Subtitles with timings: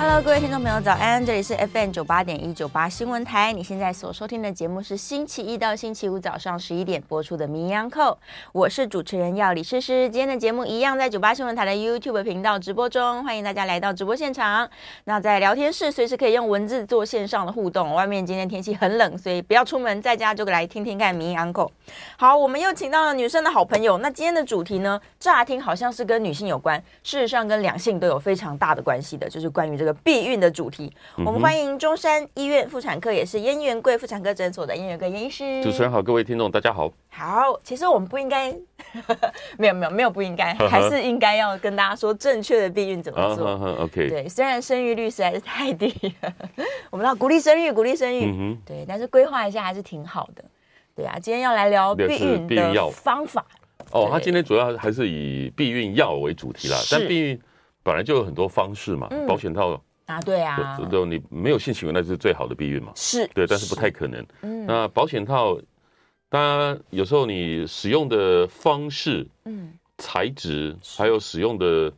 [0.00, 1.26] Hello，各位听众朋友，早安！
[1.26, 3.52] 这里是 FM 九八点一九八新闻台。
[3.52, 8.12] 你现在所收听的节目是星期一到星期五早上十一点播出的《名医央叩》，
[8.52, 10.08] 我是主持人药理诗诗。
[10.08, 14.70] 今天的节目一样在九八新闻台的 YouTube 频道直播中，欢迎大家来到直播现场。
[15.02, 17.92] 那在聊天室随时可以用文字做线上的互动。
[17.92, 21.66] 外面今天天气很冷，所以不要出门，在家就来听听看《名医央叩》。
[22.16, 23.98] 好，我们又请到了女生的好朋友。
[23.98, 29.87] 那今天的主题呢，乍听好像是跟女性有关，事实上跟两性都有非常大的关系的，就是关于这个。
[29.92, 35.62] 避孕的主题，我们欢迎中山医院妇产科，也是燕元贵妇产科诊所的燕元贵燕医师。
[35.62, 36.92] 主持人好，各位听众大家好。
[37.10, 38.54] 好，其实我们不应该，
[39.58, 43.46] 没有没有没有不应该，还是应该要跟大家说正确的避孕怎么做。
[43.82, 45.92] OK，对，虽然生育率实在是太低
[46.22, 46.32] 了，
[46.90, 48.26] 我们要鼓励生育，鼓励生育。
[48.26, 50.44] 嗯、对，但是规划一下还是挺好的。
[50.94, 53.44] 对啊，今天要来聊避孕的方法。
[53.92, 57.40] 哦，他今天主要还是以避孕药为主题啦，但避孕
[57.88, 59.82] 本来就有很多方式嘛，嗯、保险套。
[60.04, 62.92] 啊，对啊，就你没有性行为，那是最好的避孕嘛。
[62.94, 64.22] 是，对，但是不太可能。
[64.42, 65.58] 嗯，那保险套，
[66.28, 71.90] 当然有时候你使用的方式、嗯，材质，还有使用的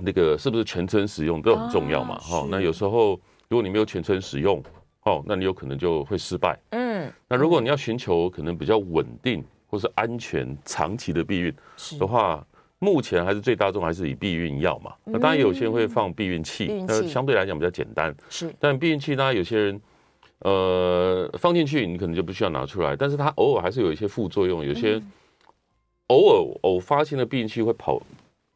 [0.00, 2.18] 那个是不是全程使用都很重要嘛。
[2.18, 3.10] 哈、哦，那有时候
[3.48, 4.60] 如果你没有全程使用，
[5.04, 6.58] 哦，那你有可能就会失败。
[6.70, 11.54] 嗯，那如果你要寻求可能比较稳定或是安全长期的避孕
[12.00, 12.44] 的话。
[12.80, 18.14] 目前还是最大众还是以避孕药嘛，那当然有些人会放避孕器，那相对来讲比较简单。
[18.30, 19.80] 是，但避孕器当然有些人，
[20.42, 25.02] 呃，放进去你可能就不需要拿出来，但是它偶尔还是有一些副作用，有些
[26.06, 28.00] 偶尔偶发性的避孕器会跑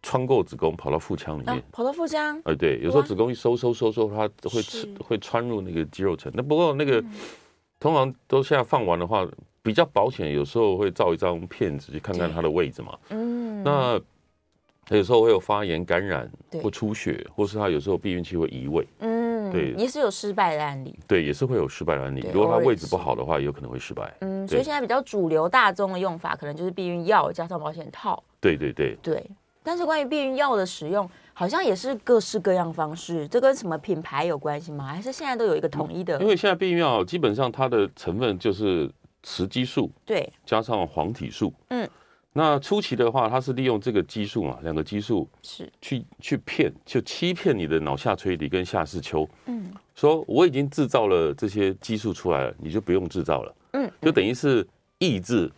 [0.02, 2.40] 穿过子宫跑到腹腔里面，跑到腹腔。
[2.44, 4.62] 哎，对，有时候子宫一收收收收，它会
[5.00, 6.30] 会穿入那个肌肉层。
[6.32, 7.02] 那不过那个
[7.80, 9.26] 通常都现在放完的话
[9.64, 12.96] 比较保险，有时候会照一张片子去看看它的位置嘛。
[13.08, 14.00] 嗯，那。
[14.90, 16.30] 有时候会有发炎、感染
[16.62, 18.86] 或出血，或是他有时候避孕期会移位。
[18.98, 20.98] 嗯，对，也是有失败的案例。
[21.06, 22.26] 对，也是会有失败的案例。
[22.32, 24.12] 如果他位置不好的话，有可能会失败。
[24.20, 28.22] 嗯，所以现在比较主流大众的用法，可能就是避孕药加上保险套。
[28.40, 29.24] 对对对对。
[29.62, 33.26] 但是关于避孕药的使用，好像也是各式各样方式。
[33.28, 34.84] 这跟什么品牌有关系吗？
[34.84, 36.20] 还是现在都有一个统一的？
[36.20, 38.90] 因为现在避孕药基本上它的成分就是
[39.22, 41.54] 雌激素，对，加上黄体素。
[41.68, 41.88] 嗯。
[42.34, 45.70] 那初期的话，它是利用这个激素嘛，两个激素是。
[45.82, 54.66] 去去骗，就欺骗你的脑下垂体跟下视丘，嗯，说我已经制造了这些激素出来了，你就不用制造了，嗯，就等于是
[54.98, 55.50] 抑制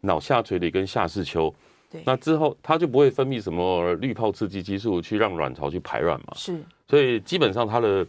[0.00, 1.52] 脑下垂体跟下视丘，
[1.90, 8.06] 对，那之后它就不会分泌什么滤泡刺激激素去让卵巢去排卵嘛，是，所以基本上它的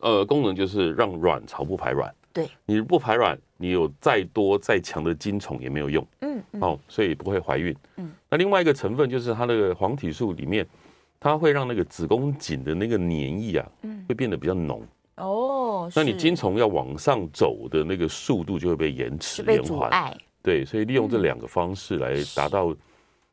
[0.00, 2.14] 呃功能就是让卵巢不排卵。
[2.32, 8.10] 对，你不排卵，你有再多再强的精虫也没有用，嗯，嗯，哦，所以不会怀孕，嗯。
[8.28, 10.64] 那另外一个成分就是它那个黄体素里面，
[11.18, 14.86] 它会让那个子宫颈的那个粘液啊，嗯，会变得比较浓，
[15.16, 15.90] 哦。
[15.96, 22.72] 那你精虫要往上走的那个速度就会被延迟延缓，对，所以利用这两个方式来达到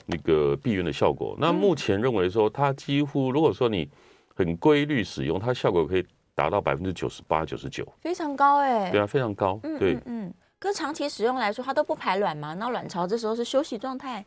[0.07, 1.37] 那个避孕的效果。
[1.39, 3.87] 那目前认为说，它几乎如果说你
[4.33, 6.03] 很规律使用，它效果可以。
[6.37, 8.91] 达到百分之九十八、九十九，非常高哎、欸。
[8.91, 9.59] 对啊，非常高。
[9.63, 12.53] 嗯、对，嗯，可是长期使用来说，它都不排卵嘛？
[12.53, 14.23] 那卵巢这时候是休息状态。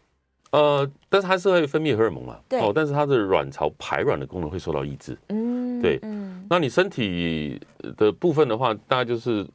[0.50, 2.40] 呃，但是它是会分泌荷尔蒙嘛。
[2.48, 2.58] 对。
[2.58, 5.16] 哦，但是它的卵巢排卵的功能会受到抑制。
[5.28, 5.80] 嗯。
[5.80, 6.00] 对。
[6.02, 6.44] 嗯。
[6.50, 7.60] 那你身体
[7.96, 9.46] 的部分的话，大概就是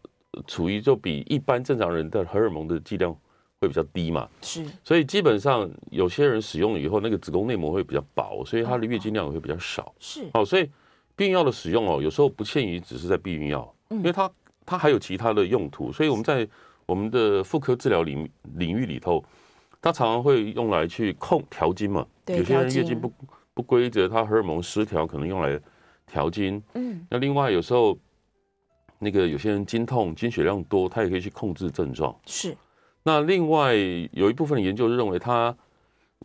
[0.47, 3.13] 处于就比一般正常人的荷尔蒙的剂量
[3.59, 4.29] 会比较低嘛。
[4.41, 4.65] 是。
[4.81, 9.93] 所以基本上有些人使用了以后，那个子宫内膜会比较薄，所以它的月经量也会比较少。
[9.99, 10.29] 是。
[10.33, 10.71] 哦，所以。
[11.15, 14.29] 避孕药的使用哦，有时候不限于只是在避孕药，因为它
[14.65, 16.47] 它还有其他的用途，所以我们在
[16.85, 19.23] 我们的妇科治疗领领域里头，
[19.81, 22.05] 它常常会用来去控调经嘛。
[22.27, 23.11] 有些人月经不
[23.53, 25.59] 不规则，它荷尔蒙失调，可能用来
[26.05, 26.61] 调经。
[26.73, 27.97] 嗯，那另外有时候
[28.99, 32.15] 那个有些人经痛、经血量多，它也可以去控制症状。
[32.25, 32.55] 是。
[33.03, 33.75] 那另外
[34.11, 35.55] 有一部分的研究是认为它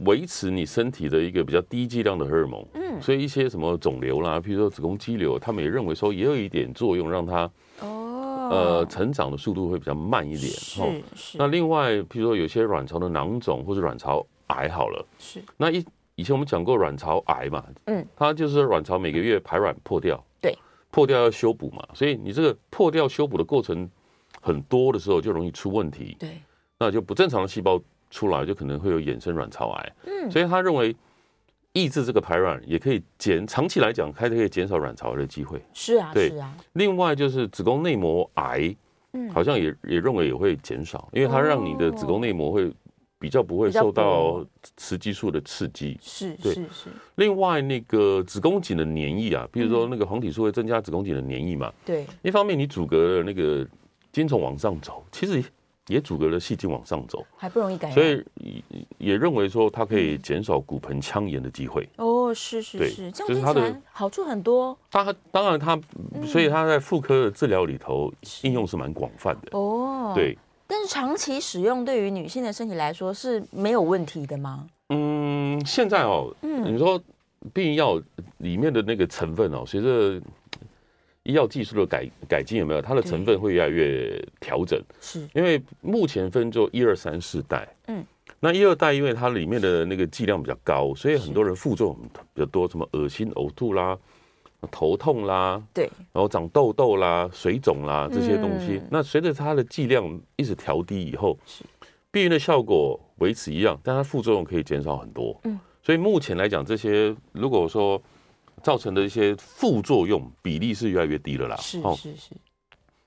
[0.00, 2.64] 维持你身体的一个比较低剂量的荷尔蒙。
[2.75, 7.50] 嗯，所以一些什么肿瘤啦，譬如说子宫肌瘤，他们也认为说也有一点作用，让它
[7.81, 8.17] 哦。
[8.50, 10.50] 呃，成长的速度会比较慢一点。
[10.50, 10.82] 是
[11.14, 11.38] 是。
[11.38, 15.41] 那另外，譬如说有些卵巢的囊肿或者卵巢癌好了，是。
[15.56, 15.85] 那一
[16.17, 20.53] 以前我们讲过卵巢癌嘛，嗯，它就是卵巢每个月排卵破掉，对，
[20.91, 23.88] 破掉要修补嘛，所以你这个破掉修补的过程
[24.41, 26.43] 很多的时候，就容易出问题，对，
[26.76, 27.81] 那就不正常的细胞
[28.11, 30.95] 出来，就可能会有衍生卵巢癌，嗯，所以他认为。
[31.73, 35.62] 抑制这个排卵也可以减，长期来讲，还是可以减少卵巢的机会。
[35.73, 36.33] 是啊，对。
[36.73, 38.75] 另外就是子宫内膜癌，
[39.12, 42.73] 嗯，好像也也认为也会减少，因为它让你的子宫内膜会
[43.21, 44.45] 比较不会受到
[44.77, 45.97] 雌激素的刺激。
[46.03, 46.91] 是，对是是。
[47.15, 51.73] 另外那个子宫颈的粘液啊，比如说那个黄体素会增加子宫颈的粘液嘛。
[51.85, 52.05] 对。
[52.23, 53.65] 一方面你阻隔了那个
[54.11, 55.41] 精虫往上走，其实。
[55.91, 61.87] 也阻隔了细菌往上走，还不容易感染，所以也也认为说它可以减少骨盆腔炎的机会。
[61.97, 64.79] 哦，是是是，这样听起来好处很多。
[64.91, 65.79] 它当然它，
[66.25, 69.59] 所以它在妇科的治疗里头应用是蛮广泛的。
[69.59, 70.39] 哦，对。
[70.69, 74.69] 但是长期使用对于女性的身体来说是没有问题的吗？
[74.91, 77.03] 嗯，现在哦，嗯你说
[77.53, 78.01] 避孕药
[78.39, 80.23] 里面的那个成分哦，随着。
[81.25, 82.81] 医药技术的改改进有没有？
[82.81, 88.02] 它的成分会越来越调整，是因为目前分做一二三四代，嗯，
[88.40, 91.99] 那一二代因为它里面的那个剂量比较高，所以很多人副作用
[92.32, 93.99] 比较多，什么恶心、呕吐啦、
[94.70, 98.81] 头痛啦，对，然后长痘痘啦、水肿啦这些东西。
[98.90, 101.38] 那随着它的剂量一直调低以后，
[102.11, 105.38] 避孕的效果维持一样，但它副作用可以减少很多。
[105.44, 108.00] 嗯，所以目前来讲，这些如果说。
[108.62, 111.57] 造成的一些副作用比例是越来越低了啦。
[111.57, 112.31] 是是是。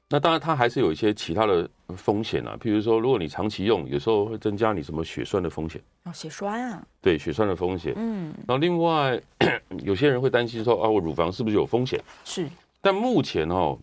[0.09, 1.67] 那当然，它还是有一些其他的
[1.97, 2.55] 风险啊。
[2.61, 5.81] 譬如说，如果你长期用，有时候会增加你什么血栓的风险。
[6.03, 6.85] 哦，血栓啊。
[7.01, 7.93] 对，血栓的风险。
[7.95, 8.31] 嗯。
[8.47, 9.19] 然后另外，
[9.83, 11.99] 有些人会担心说啊，我乳房是不是有风险？
[12.23, 12.47] 是。
[12.79, 13.75] 但目前哦，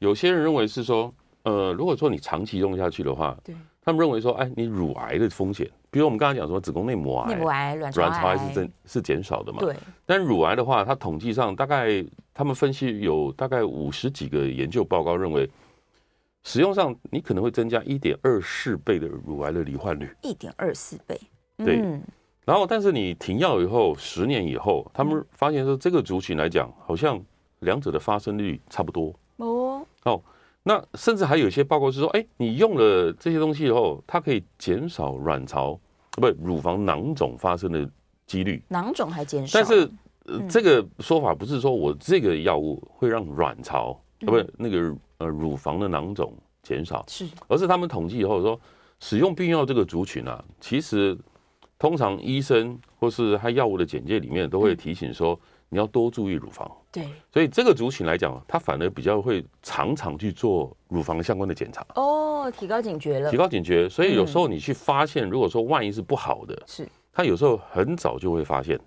[0.00, 1.14] 有些人认为是说，
[1.44, 5.68] 呃，如果说你长期用下去的话，对，他们认为说，哎，你乳癌的风险。
[5.90, 9.58] 比如我们刚才讲说子宫内膜癌、内膜癌、卵巢癌是增是减少的嘛？
[9.60, 9.76] 对。
[10.06, 12.02] 但乳癌的话，它统计上大概
[12.32, 15.46] 他们分析有大概五十几个研究报告认为，
[16.44, 20.08] 使用上你可能会增加一点二四倍的乳癌的罹患率。
[20.22, 21.20] 一点二四倍。
[21.58, 21.76] 对。
[22.44, 27.20] 然后，但是你停药以后，十年以后，他们发现说这个族群来讲，好像
[27.60, 29.14] 两者的发生率差不多。
[29.36, 29.86] 哦。
[30.04, 30.22] 哦。
[30.64, 35.78] 那甚至还有一些报告是说，哎，你用了这些东西以后，它可以减少卵巢
[36.12, 37.90] 不乳房囊肿发生的
[38.26, 38.62] 几率。
[38.68, 39.58] 囊肿还减少？
[39.58, 39.90] 但是、
[40.26, 46.32] 呃、这个说法不是说我这个药物会让卵巢、嗯、不那个呃乳房的囊肿
[46.62, 48.60] 减少，是，而是他们统计以后说，
[49.00, 51.18] 使用避孕药这个族群啊，其实
[51.76, 55.34] 通常医生或是他药物的简介里面都会提醒说。
[55.34, 61.82] 嗯你要多注意乳房，对，所以这个族群来讲，他反而比较会常常去做乳房相关的检查。
[61.94, 63.88] 哦，提高警觉了，提高警觉。
[63.88, 68.78] 所以有时候你去发现，如果说万一是不好的，是，他有时候很早就会发现，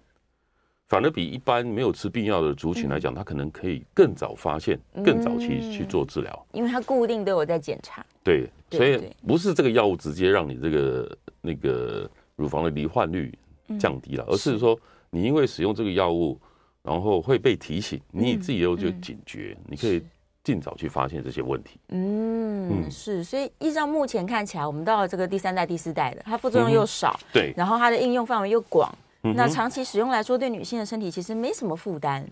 [0.87, 8.05] 反而比一般没有吃避孕药的族群来讲，他可能可以更早发现，更早期去做治疗，因为他固定都有在检查。
[8.23, 13.35] 对，所以不是这个药物直接让你这个那个乳房的罹患率
[13.79, 14.59] 降低了，而是。
[14.59, 16.39] 说你因为使用这个药物。
[16.85, 20.01] 然后会被提醒，你自己又就警觉，你可以
[20.43, 21.79] 尽早去发现这些问题。
[21.89, 32.23] 嗯，是，所以依照目前看起来，我们到了这个第三代、第四代的，它副作用又少，对，然后它的应用范围又广，那长期使用来说，对女性的身体其实没什么负担，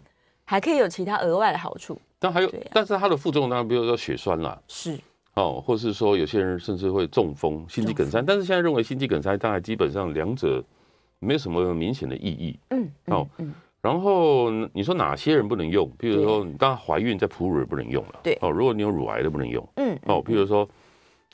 [0.45, 1.99] 还可以有其他额外的好处。
[2.19, 4.97] 但还有，但是它的副作用当然，比如说血栓啦，是。
[5.33, 10.63] 哦，或是说有些人甚至会中风、心肌梗塞，但是现在认为心肌梗塞大概基本上两者
[11.17, 12.59] 没有什么明显的意义。
[12.69, 13.51] 嗯，哦，嗯。
[13.83, 15.91] 然后你说哪些人不能用？
[15.99, 18.21] 比如说你刚怀孕在哺乳也不能用了。
[18.23, 19.61] 对哦，如果你有乳癌都不能用。
[19.75, 20.65] 嗯哦，比如说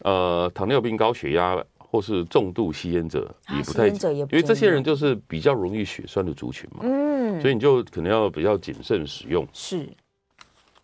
[0.02, 6.80] 呃糖尿病、高血压或是重度吸烟者也不太，因为这些人就是比较容易血栓的族群嘛。
[6.82, 9.48] 嗯，所以你就可能要比较谨慎使用。
[9.54, 9.88] 是，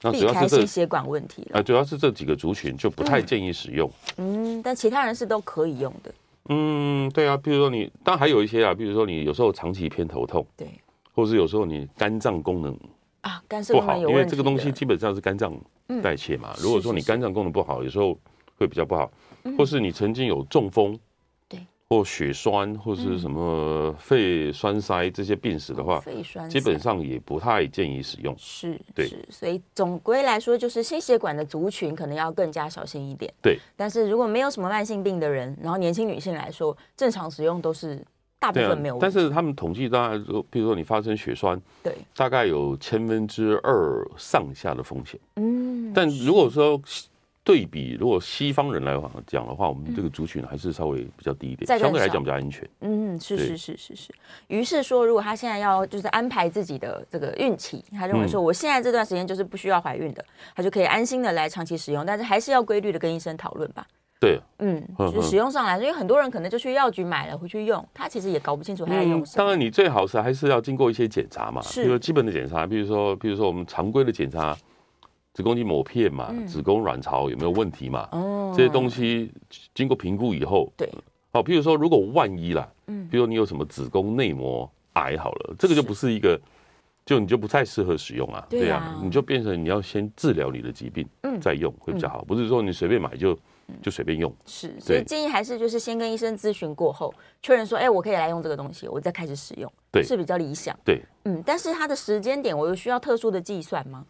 [0.03, 3.89] 那主要是心血管问题啊，主要是这几个族群就不太建议使用。
[4.17, 6.13] 嗯，但其他人是都可以用的。
[6.49, 10.45] 嗯，对啊，比如说你，当然还有一些啊，比如说你有时候长期偏头痛。
[10.55, 10.67] 对。
[11.15, 12.77] 或是有时候你肝脏功能
[13.21, 15.57] 啊，肝肾不好，因为这个东西基本上是肝脏
[16.03, 16.53] 代谢嘛。
[16.59, 18.15] 如果说你肝脏功能不好，有时候
[18.57, 19.09] 会比较不好。
[19.57, 20.99] 或是你曾经有中风，
[21.47, 28.35] 对，或血栓，或是什么肺栓塞这些病史的话，肺栓基本上也不太建议使用。
[28.39, 33.31] 是，对，所以总归来说，就是心血管的族群可能要更加小心一点。
[33.39, 38.03] 对，但是如果没有什么慢性病的人，然后年轻女性来说，正常使用都是
[38.51, 38.97] 大部分没有。
[38.99, 45.19] 但是他们统计大概说，比如说你发生血栓，对，大概有千分之二上下的风险。
[45.35, 46.81] 嗯，但如果说。
[47.47, 52.67] 对比，如果西方人来讲的话，我们这个族群还是稍微比较低一点，相对来讲比较安全。
[52.79, 54.11] 嗯，是是是是是。
[54.47, 60.25] 于是说，如果他现在要就是安排自己的这个孕期，他认为说我现在这段时间就是不需要怀孕的，
[60.55, 63.85] 他就可以安心的来长期使用，但是还是要规律的跟医生讨论吧。
[64.25, 69.37] 对，嗯，就使用上来说，因为很多人可能就去药局买了回去用，他其实也搞不清楚他在用什么。
[69.37, 74.57] 当然，你最好是还是要经过一些检查嘛，比如基本的检查，比如说比如说我们常规的检查。
[75.35, 78.07] 子宫肌膜片嘛，嗯、子宫卵巢有没有问题嘛？
[78.13, 79.29] 哦，这些东西
[79.73, 80.89] 经过评估以后，对，
[81.33, 86.39] 好，比如说如果万一啦，嗯，比如说你有什么子宫内膜癌好了，这个就不是一个，
[87.05, 93.37] 就你就不太适合使用啊，对啊，你就变成你要先治疗你的疾病，嗯，再用会比较好，不是说你随便买就
[93.81, 94.33] 就随便用。
[94.45, 100.77] 是，所以建议还是就是先跟医生咨询过后，确认说，哎，我可以来用这个东西，我再开始使用，对，是比较理想。
[100.83, 104.05] 对，嗯，但是它的时间点，我有需要特殊的计算吗？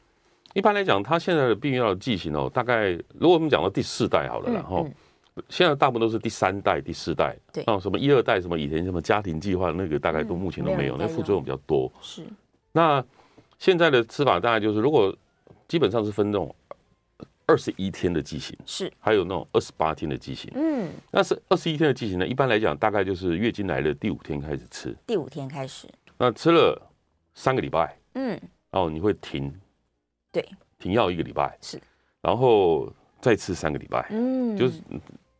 [0.53, 4.87] 一般来讲，它现在的避孕药的剂型哦，大概如果我们讲到第四代好了，然后
[5.49, 11.91] 现在大部分都是第三代、第四代，对，啊，什么一二代，什么以前什么家庭计划那个，大概都目前都没有，那副作用比较多。
[12.01, 12.25] 是。
[12.71, 13.03] 那
[13.59, 15.13] 现在的吃法大概就是，如果
[15.67, 16.55] 基本上是分那种
[17.47, 20.51] 二十一天的剂型，是，还有那种二十八天的剂型。
[20.55, 20.89] 嗯。
[21.11, 25.87] 那是二十一天的剂型呢，一般来讲大概就是月经来的第五天开始吃，第五天开始。
[26.17, 26.81] 那吃了
[27.33, 28.29] 三个礼拜，嗯，
[28.71, 29.53] 然后你会停。
[30.31, 30.43] 对，
[30.79, 31.57] 停药一个礼拜。
[31.61, 31.79] 是，
[32.21, 34.81] 然后再吃三个礼拜，嗯，就是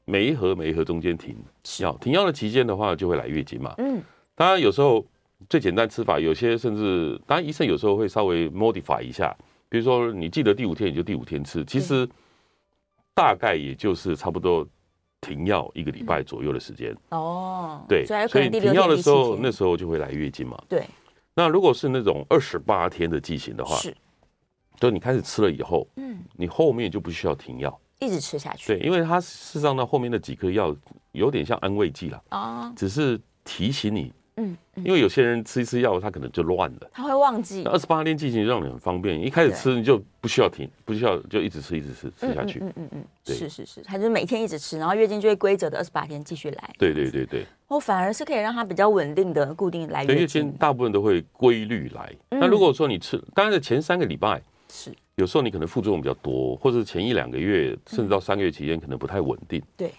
[0.06, 1.36] 每一盒每一盒中间停。
[1.80, 4.02] 药，停药的期间的话就会来月经嘛，嗯，
[4.36, 5.04] 当然有时候
[5.50, 9.36] 最简单吃法，有些甚至当然医生有时候会稍微 modify 一下，
[9.76, 12.08] 比如说你记得第五天你就第五天吃，其实
[13.14, 14.66] 大概也就是差不多
[15.20, 16.96] 停药一个礼拜左右的时间。
[17.10, 20.88] 哦，对，所以停药的时候那时候就会来月经嘛，对，
[21.34, 23.94] 那如果是那种二十八天的剂型的话是。
[24.80, 28.78] 就你开始吃了以后，嗯，你后面就不需要停药，一直吃下去。
[28.78, 30.74] 对，因为它事实上呢，后面的几颗药
[31.12, 34.14] 有点像安慰剂了啊，只是提醒你。
[34.38, 37.64] 嗯，因为有些人吃一次药，他可能就乱了，他会忘记。
[37.64, 42.60] 二十八天剂型让你很方便，一开始吃你就不需要停，不需要就一直吃，一直吃吃下去。
[42.60, 46.76] 嗯嗯嗯，是是是，他就每天一直吃，然后月经就会规则的二十八天继续来。
[46.78, 52.14] 对对对对，我反而是可以让它比较稳定的固定来月经，大部分都会规律来。
[52.30, 54.92] 那如果说你吃，当然是前三个礼拜是。
[55.16, 59.64] 有时候你可能副作用比较多，或者前一两个月，甚至到三个月期间可能不太稳定。
[59.78, 59.90] 对，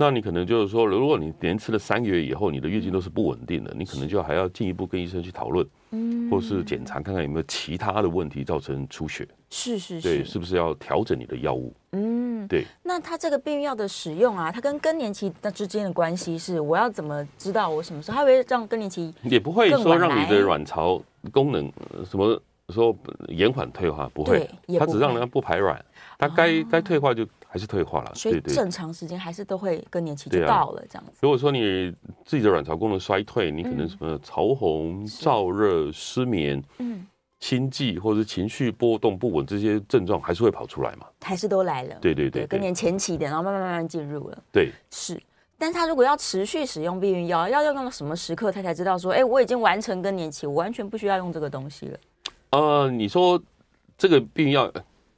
[0.00, 9.28] 那你可能就是说，如果你连吃了三个月以后，你的月经都是不稳定的，你可能就还要进一步跟医生去讨论，嗯，或是检查看看有没有其他的问题造成出血。
[9.50, 11.74] 是是是，对，是不是要调整你的药物？
[11.92, 12.64] 嗯，对。
[12.82, 18.16] 那它这个避孕药的使用啊，它跟更年期的之间的关系是，我要怎么知道我什么时候？
[18.16, 20.98] 它会让更年期也不会说让你的卵巢
[21.30, 21.70] 功能
[22.10, 22.40] 什么。
[22.70, 25.84] 说延缓退化不会，它只让人家不排卵，
[26.16, 28.14] 它该该退化就还是退化了。
[28.14, 31.18] 所以正常时间还是都会更年期就到了这样子。
[31.20, 31.92] 如果说你
[32.24, 37.04] 自己的卵巢功能衰退，你可能什么潮红、燥热、失眠、嗯、
[37.40, 41.06] 心悸或者情绪波动不稳这些症状还是会跑出来嘛？
[41.20, 41.96] 还是都来了。
[42.00, 44.38] 对对对，更年前期的，然后慢慢慢慢进入了。
[44.52, 45.20] 对，是。
[45.58, 51.98] 但他如果要持续使用避孕药，要要用到什么时刻他才知道说，哎，我已经完成更年期，我完全不需要用这个东西了。
[52.52, 53.38] 呃，你说
[53.98, 54.72] 这个避孕药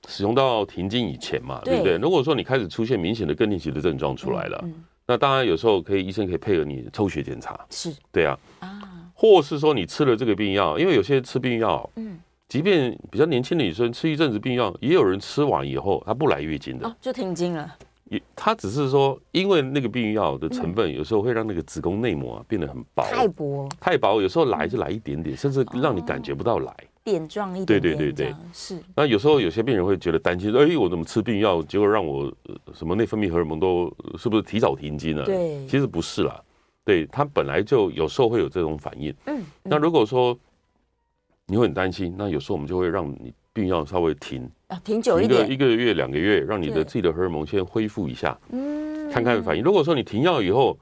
[0.09, 1.97] 使用到停经以前嘛，对，不对？
[1.97, 7.93] 如果说你开始出现明显的更年期的症状出来了，嗯嗯、那当然有时候可以医生可以配合你抽血检查，是。
[8.11, 8.83] 对啊，啊，
[9.15, 12.19] 或是说你吃了这个避孕药，因为有些吃避孕药，嗯，
[12.49, 17.73] 即便比较年轻的女生吃一阵子避孕药，也有人吃完以后她不来月经的，哦，就停经了。
[18.11, 27.81] 也，她只是说，因为那个避孕药的成分有时候会让那个子宫内膜啊变得很薄，太薄，太薄，有时候来就来一点点，甚至让你感觉不到来，点状一点。
[27.81, 28.79] 对对对对，是。
[28.97, 32.33] 那有时候有些病人会觉得担心，说：“哎，我怎么吃避孕药，结果让我
[32.75, 36.41] 什么内分泌荷尔蒙都是不是提早停经了？”对，其实不是啦，
[36.85, 39.15] 对，他本来就有时候会有这种反应。
[39.27, 40.39] 嗯，那如果说
[41.47, 43.33] 你会很担心，那有时候我们就会让你。
[43.55, 49.63] 避孕药稍微停啊，停久一点，一个月两个月，让你的自己的荷尔蒙先恢复一下，嗯，看看反应。
[49.63, 50.75] 如果说你停药以后，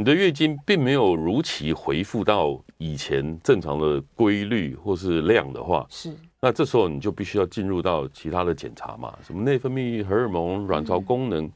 [0.00, 11.50] 你的月经并没有如期回复到以前正常的规律或是量的话，是，那这时候你就必须要进入到其他的检查嘛，什么内分泌、荷尔蒙、卵巢功能，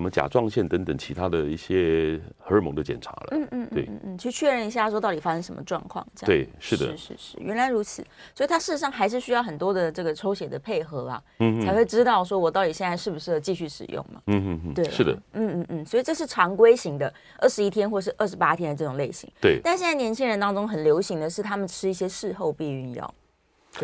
[0.00, 6.26] 什么甲状腺等等其他的一些荷尔蒙的检查了，嗯嗯，对，嗯嗯，去确认一下说到底发生什么状况，这样。
[6.26, 8.02] 对，是的，是是是，原来如此，
[8.34, 23.14] 所以他事实上还是需要很多的这个抽血的配合啊，嗯，才会知道说我到底现在适不适合继续使用嘛，嗯嗯嗯，对，是的，嗯嗯嗯，所以这是常规型的二十一天或是二十八天的这种类型，对，但现在年轻人当中很流行的是他们吃一些事后避孕药，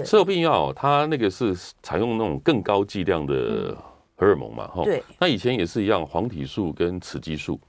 [0.03, 3.35] 事后避孕药它那个是采用那种更高剂量的。
[3.35, 3.77] 嗯
[4.17, 7.61] 荷尔蒙嘛，哈，对，那以前也是一样，黄体素跟雌激素，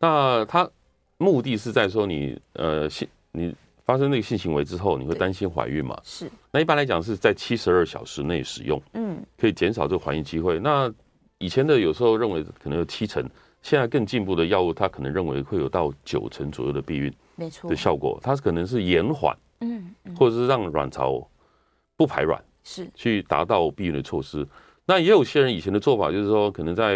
[0.00, 0.68] 那它
[1.16, 5.96] 目的是在说你呃性你发生那个性行为之后，你会担心怀孕嘛？
[6.02, 10.58] 是，那一般来讲是在七十二小时内使用，嗯，可以减少这个怀孕机会。
[10.58, 10.92] 那
[11.38, 13.24] 以前的有时候认为可能有七成，
[13.62, 17.70] 现在更进步的药物，它可能认为会有到九成左右的避孕，没错。
[17.70, 21.24] 的效果，它可能是延缓，嗯，或者是让卵巢
[21.96, 22.90] 不排卵，是。
[22.94, 24.44] 去达到避孕的措施。
[24.88, 26.94] 那也有些人以前的做法，就是说，可能在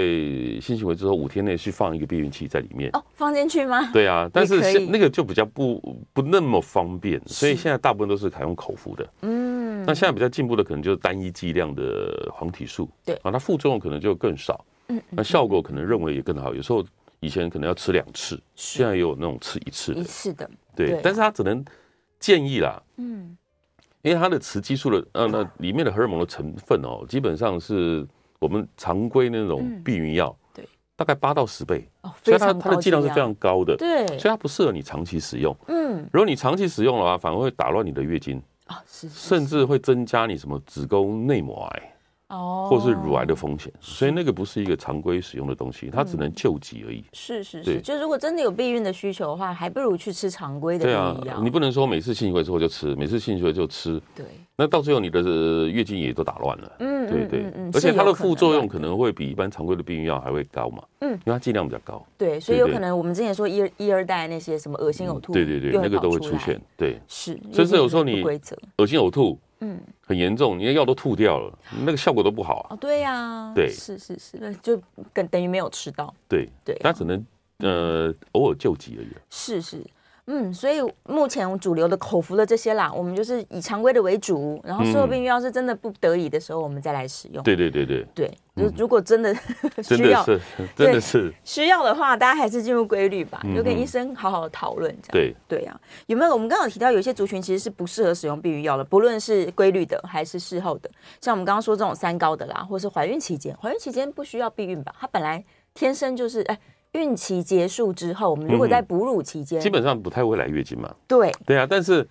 [0.60, 2.88] 性行为之后五天内去放一个避孕器在里面。
[2.92, 3.90] 哦，放进去吗？
[3.92, 9.08] 对啊，但是那个就比较不不那么方便，所以现在大部分都是采用口服的。
[9.22, 13.16] 嗯，那现在比较进步的可能就是单一剂量的黄体素，对。
[13.22, 16.54] 啊，它副作用可能就更少，嗯，那效果可能认为也更好。
[16.54, 16.84] 有时候
[17.18, 21.64] 以前可能要吃两次，现在也有那种吃一次的，一次的，对，但是它只能
[22.20, 23.36] 建议啦，嗯。
[24.02, 28.06] 因为它的雌激素的呃，那里面的荷尔蒙的成分哦，基本上是
[28.38, 30.66] 我们常规那种避孕药，对，
[30.96, 31.86] 大概八到十倍，
[32.24, 35.54] 所以它它的剂量是非常高的，对，所以它不适合你长期使用。
[35.68, 41.94] 嗯，如果你长期使用的话，反而会打乱你的月经啊，是，甚至会增加你什么子宫内膜癌。
[42.30, 47.04] 哦，或是乳癌的风险，所以那个不是一个常规使用的东西，它只能救急而已。
[47.12, 51.40] 是是是，就如果真的有避孕的需求的话，还不如去吃常规的避孕药。
[51.42, 54.00] 你不能说每次性行为之后就吃，每次性行为就吃。
[54.14, 54.24] 对，
[54.56, 55.20] 那到最后你的
[55.68, 56.72] 月经也都打乱了。
[56.78, 60.82] 嗯，对对，而且它的副作用可能会比一般常规的避孕药还会高嘛。
[61.00, 62.04] 嗯，因为它剂量比较高。
[62.16, 66.60] 对，所以有可能我们之前说一二一二代那些什么恶心呕吐，对对对，那个都会出现。
[66.76, 68.22] 对，是，甚至有时候你
[68.76, 69.38] 恶心呕吐。
[69.60, 72.74] 嗯，很严重，你的药都吐掉了，那个效果都不好啊。
[72.74, 74.76] 哦，对呀，对，是是是，就
[75.12, 76.14] 等等于没有吃到。
[76.28, 77.24] 对对，他只能
[77.58, 79.10] 呃偶尔救急而已。
[79.28, 79.84] 是是。
[80.32, 87.42] 嗯，所以目前主流的口服的这些啦，我们就是以常规的为主，然后事后避孕药是真的不得已的时候，我们再来使用。
[87.42, 89.34] 对对对对对，如如果真的
[89.82, 90.24] 需要，
[90.76, 95.34] 真的是 需要的话，大家还是进入规律吧，就跟医生好好的讨论这样。
[95.48, 96.32] 对对啊，有没有？
[96.32, 100.88] 我们刚刚有提到有些族群其实是不适合使用避孕药的，不论是规律的还是事后的，
[101.20, 104.94] 像我们刚刚说这种三高的啦，或是怀孕期间，怀孕期间不需要避孕吧？
[105.00, 106.56] 它本来天生就是哎。
[106.92, 110.92] 孕期结束之后，我们如果在哺乳期间，基本上不太会来月经嘛。
[111.06, 112.06] 对对啊，但是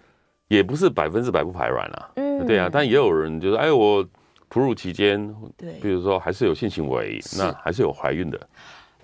[0.47, 2.11] 也不是百分之百不排卵啊。
[2.15, 4.05] 嗯，对啊，但也有人就是，哎，我
[4.47, 8.39] 哺乳期间，对，比如说还是有性行为，那还是有怀孕的。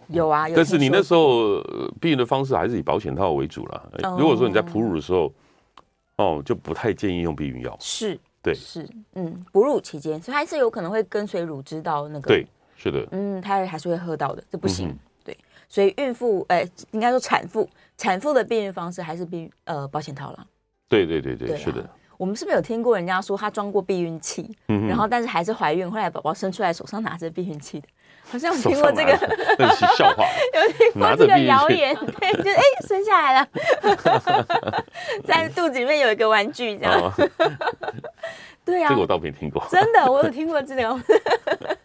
[0.07, 1.61] 有啊，但是你那时候
[1.99, 3.91] 避孕的方式还是以保险套为主了。
[4.17, 5.33] 如果说你在哺乳的时候，
[6.17, 7.75] 哦，就不太建议用避孕药。
[7.81, 12.27] 是，对，是，嗯，哺乳期间，所以还是有可能会跟随乳汁到那个。
[12.27, 12.45] 对，
[12.77, 14.95] 是的，嗯，他还是会喝到的，这不行。
[15.67, 20.45] 所以孕妇，哎、欸，应该说产妇，产妇的避孕方式还是避呃保险套了。
[20.87, 21.87] 对对对对，对啊、是的。
[22.17, 27.87] 我们是不是有听过人家说她装过避孕器，嗯、然后但是还是怀孕，后来宝宝生出来手上拿着避孕器的，
[28.23, 29.11] 好像有听过这个，
[29.59, 30.23] 那是笑话。
[30.55, 33.47] 有听过这个谣言，对，就哎、欸、生下来了，
[35.27, 37.01] 在肚子里面有一个玩具这样。
[37.01, 37.11] 哦
[38.63, 39.63] 对啊，这个我倒没听过。
[39.69, 40.99] 真的，我有听过这个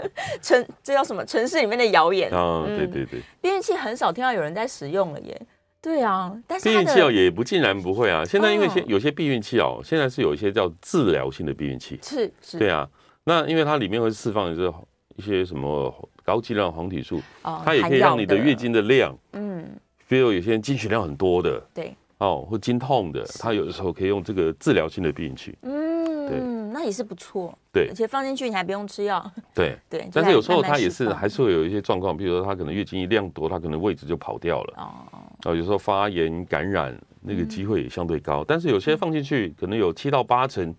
[0.42, 1.24] 城，这叫什么？
[1.24, 2.30] 城市里面的谣言。
[2.32, 3.20] 啊，对对对。
[3.40, 5.40] 避孕器很少听到有人在使用了耶。
[5.82, 8.22] 对啊，但是避孕器哦，也不尽然不会啊。
[8.24, 11.98] 现在因为有些避孕器哦，现在是有一些叫治疗性的避孕器。
[12.02, 12.58] 是是。
[12.58, 12.86] 对啊，
[13.24, 14.72] 那因为它里面会释放一些
[15.16, 17.20] 一些什么高剂量黄体素，
[17.64, 19.66] 它也可以让你的月经的量，嗯，
[20.06, 25.56] 比如有些人经血量很多的，对，哦，或经痛的，它有的时候可以用这个治疗性的避孕器。
[25.62, 26.59] 嗯。
[26.70, 27.56] 嗯，那也是不错。
[27.72, 29.32] 对，而且放进去你还不用吃药。
[29.54, 34.74] 对 对，但是有时候它也是还是会有一些状况，比如说它可能月经一量多，它可能位置就跑掉了。
[35.44, 40.74] 哦，有时候发炎感染那个机会也相对高，但是有些放进去可能有七到八成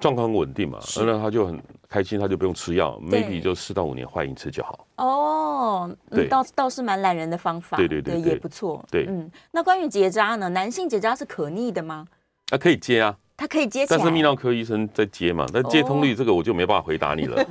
[0.00, 4.86] 状况很稳定嘛，那他就很开心，他就不用吃药，maybe 就四到五年换一次就好。
[4.96, 7.76] 哦，对，倒倒是蛮懒人的方法。
[7.76, 8.84] 对对对，也不错。
[8.90, 10.48] 对，嗯，那关于结扎呢？
[10.48, 12.06] 男性结扎是可逆的吗？
[12.50, 13.16] 啊，可以接啊。
[13.36, 15.44] 它可以接起来，但是泌尿科医生在接嘛？
[15.52, 17.44] 但接通率这个我就没办法回答你了。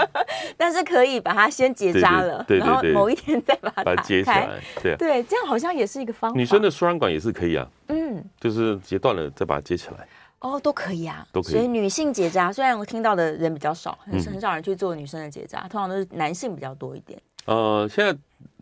[0.56, 4.48] 但是可以把它先结扎了，然后某一天再把它接起来。
[4.82, 6.36] 对对，这样好像也是一个方法。
[6.38, 10.06] 女生的输卵管也是可以啊，嗯，就是截断了再把它接起来。
[10.40, 11.52] 哦，都可以啊，都可以。
[11.52, 17.20] 所以女性结扎虽然我听到的人比较少，很很少人去做女生的结扎，通常都是男性比较多一点。
[17.46, 18.14] 呃，现在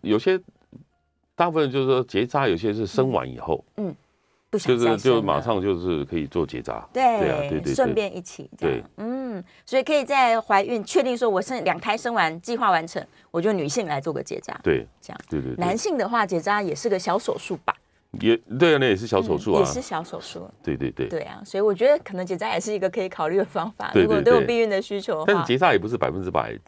[0.03, 0.41] 有些
[1.35, 3.95] 大部分就是说结扎，有些是生完以后，嗯，
[4.51, 17.75] 不想就是就马上就是可以做结扎，对对啊，对对，顺便一起这样，对，嗯，所以可以在怀孕确定说我生两胎生完计划完成，我就女性来做个结扎，对，这样，对对，男性的话结扎也是个小手术吧。
[18.23, 20.51] 也对啊，那也是小手术啊，也是小手术。
[20.63, 23.93] 对对对，对啊，所以我觉得可能结扎也是一个可以考虑的方法。
[23.95, 26.59] 如果都有避孕的需求的，但是结扎也不是百分之百，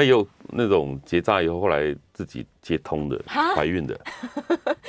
[0.00, 4.00] 那也有那种结扎以后后来自己接通的怀孕的，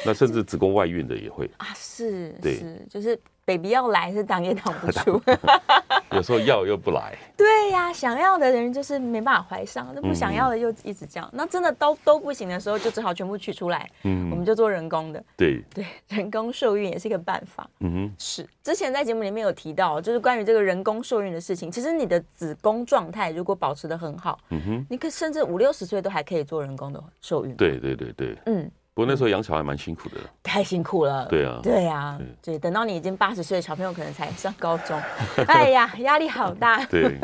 [0.05, 1.49] 那甚至子宫外孕的也会。
[1.57, 3.19] 啊，是，对，就是。
[3.51, 5.21] Baby 要来是挡也挡不住，
[6.11, 7.17] 有时候要又不来。
[7.35, 13.89] 对呀、啊，想要的人就是没办法怀上，那不想要的又一直这样，嗯、那真的都都不行的时候，就只好全部取出来。
[14.03, 15.23] 嗯，我们就做人工的。
[15.35, 17.69] 对对，人工受孕也是一个办法。
[17.79, 18.47] 嗯哼，是。
[18.63, 21.71] 之前在节目里面有提到，就是关于这个人工受孕的事情。
[21.71, 27.55] 其实你的子宫状态如果保持的很好，嗯哼，你可以甚至五六十岁都还可以做人工的受孕。
[27.55, 28.71] 对对对对，嗯。
[28.93, 31.25] 不过那时候养小孩蛮辛苦的，太辛苦了。
[31.27, 35.01] 对啊，对啊，对，等到你已经八十岁的小朋友可能才上高中，
[35.47, 36.83] 哎呀，压力好大。
[36.91, 37.17] 对，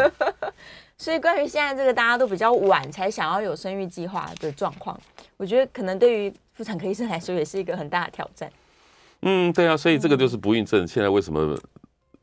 [0.98, 4.98] 所以关于现在这个大家都比较晚才想要有生育计划的状况，
[5.36, 8.50] 我觉得可能对于妇产科医生来说也是一个很大的挑战。
[9.24, 11.60] 嗯，对啊，所以这个就是不孕症现在为什么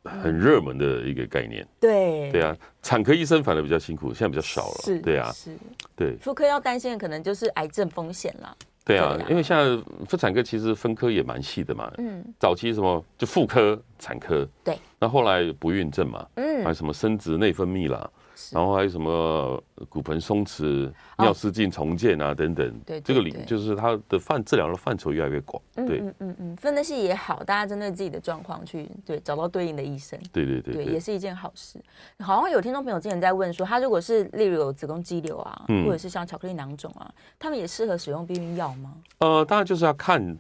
[0.05, 1.67] 很热门的一个概念。
[1.79, 4.81] 对，对啊，产科医生反而比较辛苦，现在比较少了。
[4.85, 5.55] 是，对啊，是，
[5.95, 8.57] 对，妇科要担心的可能就是癌症风险了。
[8.85, 11.91] 对啊，因为现在妇产科其实分科也蛮细的嘛。
[11.97, 18.11] 嗯，早期什么就妇科、产科，对，那后来不孕症嘛，嗯，还有什么生殖内分泌啦。
[18.53, 31.79] 然后还有什么骨盆松弛、尿失禁重建啊等等，对，这个领就是它的范治疗的范畴越来越广，对，嗯嗯嗯，分的细也好，大家针对自己的状况去对找到对应的医生，对对对，对，也是一件好事。
[32.19, 38.95] 好像有听众朋友之前在问说，他如果是例如有子宫肌瘤啊，或者是像巧克力囊肿啊，他们也适合使用避孕药吗？
[39.19, 40.37] 呃，当然就是要看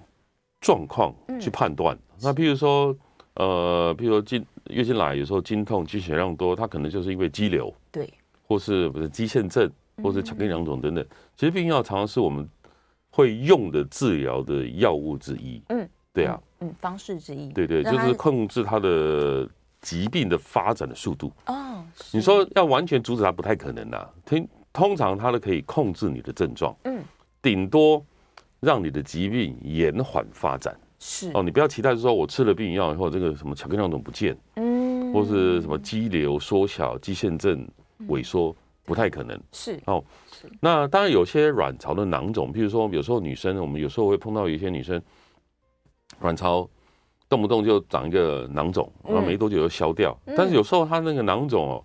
[0.60, 1.96] 状况去判断。
[2.22, 2.96] 那譬如说，
[3.34, 7.72] 呃，譬如说经月经来有时候经痛、经血量多，它可能就是因为肌瘤。
[7.92, 8.12] 对，
[8.46, 9.70] 或是不是肌腺症，
[10.02, 12.48] 或是巧克力囊肿等等，其实避孕药常常是我们
[13.10, 15.62] 会用的治疗的药物之一。
[15.68, 17.52] 嗯，对啊，嗯，方式之一。
[17.52, 19.48] 对对，就是控制它的
[19.80, 21.32] 疾病的发展的速度。
[21.46, 24.08] 哦，你说要完全阻止它不太可能呐。
[24.24, 26.74] 通通常它都可以控制你的症状。
[26.84, 27.02] 嗯，
[27.42, 28.04] 顶多
[28.60, 30.74] 让你的疾病延缓发展。
[30.98, 37.66] 是哦，你不要期待说我吃了避孕药以后，这个什么巧克力囊肿不见，嗯，或是什么肌瘤缩小、肌腺症。
[38.08, 38.54] 萎缩
[38.84, 40.04] 不太可能是哦，
[40.60, 45.00] 那当然有些卵巢的囊肿，譬如说有时候女生，我们有时候会碰到一些女生
[46.20, 46.68] 卵巢
[47.28, 50.14] 动不动就长一个囊肿，然后没多久就消掉。
[50.36, 51.84] 但是有时候她那个囊肿哦，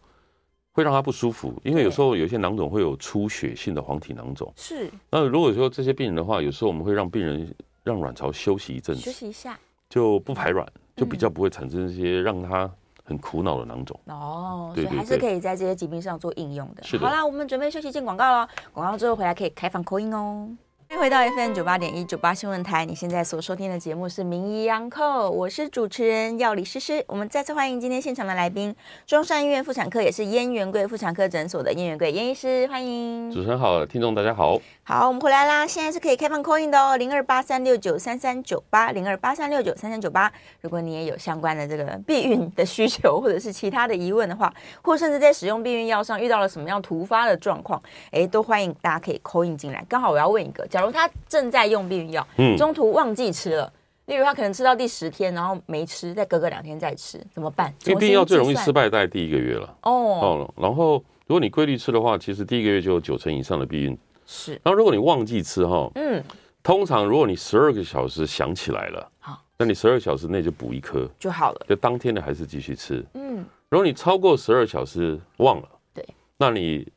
[0.71, 4.51] 会让她不舒服，因为有时候有些囊肿会有出血性的黄体囊肿。
[4.57, 4.89] 是。
[5.11, 7.47] 那如果说这些病人的话，有时候我们会让病人
[7.83, 12.69] 让卵巢休息一阵子，休息一下，就不排卵，就比较不会产生一些让它。
[13.05, 16.99] 很苦恼的囊肿哦，所以还是可以在这些疾病上做应用的。
[16.99, 20.47] 好啦，我们准备休息进广告了，广告之后回来可以开放 call in 哦。
[20.91, 27.03] 欢迎回到 FM 九八点一九八新闻台，你现在所收听的节目是《名医央叩》，我是主持人药理诗诗。
[27.05, 28.75] 我们再次欢迎今天现场的来宾，
[29.05, 33.29] 中山医院妇产科也是燕元贵妇产科诊所的燕元贵燕医师，欢迎。
[33.29, 34.59] 主持人好，听众大家好。
[34.81, 40.31] 好，我们回来啦，现在是可以开放 coin 的哦，零二八三六九三三九八，零二八三六九三三九八。
[40.61, 49.85] 如果你也有相关的这个避孕的需求，或者是其他的疑问的话，或甚至在使用避孕药上遇到了什么样突发的状况，哎，都欢迎大家可以 coin 进来。
[49.87, 53.73] 刚好我要问一个，假如他正在用避孕药，嗯，中途忘记吃了，
[54.05, 57.73] 例如他可能吃到第十天，然后没吃，再隔个两天再吃，怎么办？
[57.85, 59.75] 因为避孕药最容易失败在第一个月了。
[59.81, 59.91] 哦。
[59.91, 63.97] 哦，然后如果你规律吃的话，其实第一个月就有九成以上的避孕。
[64.25, 66.23] 是，然后如果你忘记吃哈，嗯，
[66.63, 71.05] 通常如果你十二个小时想起来了，好，那你十二小时内就补一颗。
[71.19, 76.89] 就好了，就当天的还是继续吃，嗯，如果你超过十二小时忘了，对，那你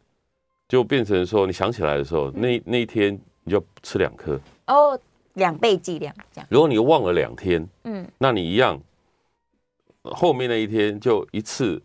[0.69, 4.99] 就变成说你想起来的时候，那那一天你就吃两颗哦，
[5.35, 6.47] 两倍剂量这样。
[6.51, 8.81] 如果你忘了两天，嗯，那你一样，
[10.03, 11.83] 后面那一天就一次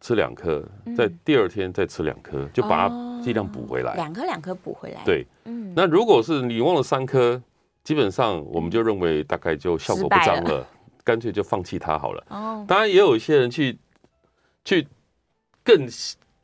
[0.00, 0.62] 吃两颗，
[0.96, 3.06] 在第二天再吃两颗，就把它。
[3.24, 5.02] 剂量补回来，两颗两颗补回来。
[5.04, 7.42] 对，嗯，那如果是你忘了三颗，
[7.82, 10.64] 基本上我们就认为大概就效果不彰了，
[11.02, 12.24] 干脆就放弃它好了。
[12.28, 13.76] 哦，当然也有一些人去
[14.64, 14.86] 去
[15.64, 15.88] 更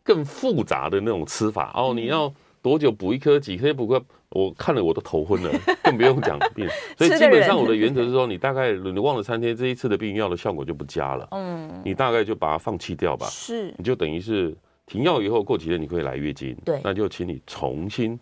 [0.03, 5.51] 更复杂的那种吃法哦，你要多久补一颗，几颗补颗，我看了我都头昏了，
[5.85, 6.69] 更不用讲病。
[6.99, 11.29] 所以基本上我的原则是说，你大概你忘了三天，这一次的避孕药的效果就不佳了。
[11.31, 13.27] 嗯，你大概就把它放弃掉吧。
[13.27, 14.57] 是，你就等于是。
[14.85, 18.19] 停药以后过几天你可以来月经，对，那就请你重新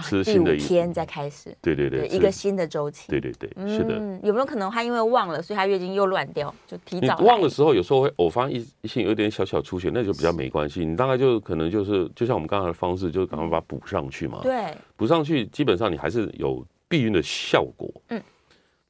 [0.00, 3.94] 吃新的一天再开始，对对对，一个新的周期，对对对，是的。
[4.22, 7.18] 有没有可能他因为忘了，所以他月经又乱掉，就提早？
[7.18, 10.86] 忘的时候，有时候会偶发一性有点小小出血，那就比较没关系。
[10.86, 14.40] 你大概就可能就是，就像我们刚才的方式，就赶快把它补上去嘛。
[14.42, 17.90] 对，补上去，基本上你还是有避孕的效果。
[18.08, 18.22] 嗯。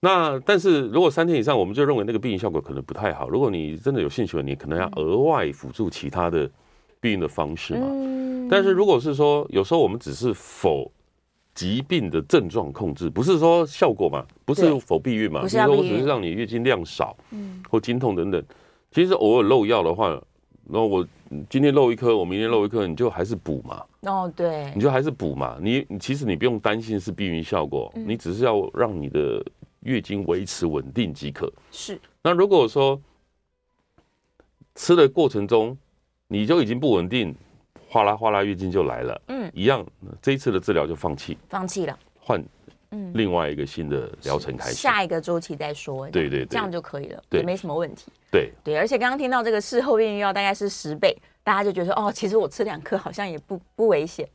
[0.05, 3.29] 那但是如果三天以上，我们就认为那个避孕效果可能不太好。
[3.29, 6.51] 如果你真的有性行为，你可能要额外辅助其他的
[7.03, 7.87] 避孕的方式嘛。
[8.49, 10.91] 但是如果是说，有时候我们只是否
[11.55, 18.43] 疾病的症状控制，不是说效果嘛，不是否避孕嘛，比如说我只是让你月经量少，嗯，或经痛等等。
[18.91, 20.09] 其实偶尔漏药的话，
[20.71, 21.07] 然后我
[21.51, 23.85] 今天漏一颗，我明天漏一颗，你就还是补嘛。
[24.03, 25.59] 哦，对，你就还是补嘛。
[25.61, 29.45] 你其实你不用担心是避孕效果，你只是要让你的
[29.81, 31.53] 月经维持稳定即可。
[31.71, 31.99] 是。
[32.23, 33.01] 那如果说
[34.75, 35.77] 吃的过程中
[36.33, 37.35] 你就已经不稳定。
[37.89, 39.21] 哗啦哗啦，月经就来了。
[39.29, 39.87] 嗯，一样，
[40.23, 42.43] 这一次的治疗就放弃，放弃了，换
[42.91, 46.09] 嗯另外一个新的疗程开始，下一个周期再说。
[46.09, 48.11] 对对，这样就可以了，也没什么问题。
[48.31, 51.15] 对对，而且刚刚听到这个事后避孕药大概是十倍，
[51.45, 54.27] 大家就觉得哦，其实我吃两颗好像也不不危险。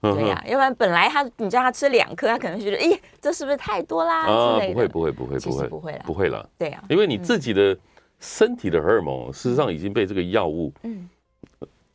[0.00, 4.26] 对呀，要不然本来他你叫他吃两颗，他可能觉得咦，这是不是太多啦？
[4.26, 6.50] 啊，不会不会不会不会不会了，不会了。
[6.58, 7.78] 对呀，因为你自己的
[8.18, 11.08] 身体的荷尔蒙事实上已经被这个药物嗯。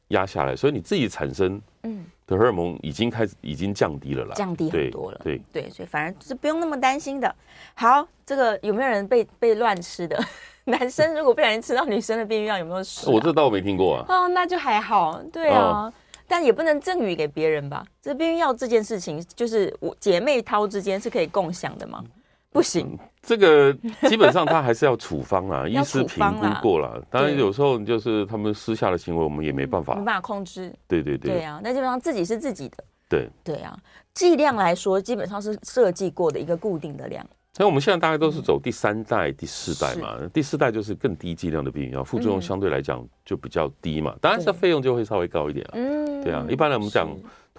[0.09, 7.33] 压下来，所以你自己产生嗯的荷尔蒙已经开始已经降低了啦，降低很多了，对对，所以反而是不用那么担心的。
[7.73, 10.19] 好，这个有没有人被被乱吃的？
[10.65, 13.09] 男生如果不小心吃到女生的避孕药，有没有事？
[13.09, 14.05] 我这倒没听过啊。
[14.07, 15.91] 哦，那就还好，对啊，
[16.27, 17.83] 但也不能赠予给别人吧？
[18.01, 22.03] 这避孕药这件事情，就是我姐妹淘之间是可以共享的吗？
[22.51, 23.73] 不行，这个
[24.07, 27.03] 基本上他还是要处方啊， 医师评估过了。
[27.09, 30.73] 当然有时候就是他们私下的行为，我们也没办法，没办法控制。
[30.87, 32.83] 对对对，对啊，那基本上自己是自己的。
[33.09, 33.77] 对对啊，
[34.13, 37.25] 剂量来说，基本上是设计过的一个固定的量。
[37.53, 45.71] 所以我们现在大概都是走第三代、第四代嘛，第四代就是更低剂量的避孕药，副作用相对来讲就比较低嘛，当然这费用就会稍微高一点啊。
[45.73, 47.09] 嗯，对啊，一般来我们讲。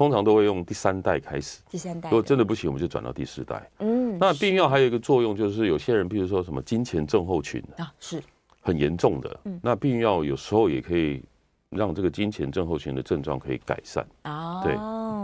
[0.00, 3.70] 通常都会用第三代开始，第三代如果真的不行，我们就转到第四代。
[3.80, 8.18] 嗯，那避孕药还有一个作用，就是有些人，比如说什么金钱症候群啊，是
[8.62, 9.40] 很严重的。
[9.44, 11.22] 嗯，那避孕药有时候也可以
[11.68, 14.02] 让这个金钱症候群的症状可以改善。
[14.24, 14.74] 哦，对。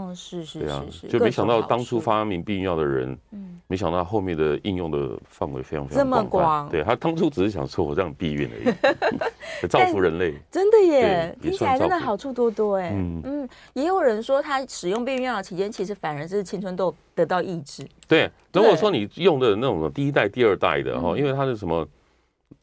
[0.07, 6.71] 哦，是是是是，就没想到当初发明避孕药的人，嗯，没想到后面的应用的范围非常非常广泛。
[6.71, 8.75] 对，他当初只是想说我这样避孕而已，
[9.67, 10.33] 造福人类。
[10.49, 12.91] 真的耶，听起来真的好处多多哎。
[12.93, 17.85] 嗯嗯，也有人说他使用避孕药的期间，其实反而是青春痘得到抑制。
[18.07, 21.85] 对，如果说你用的那种第一代、第二代的哈，因为它是什么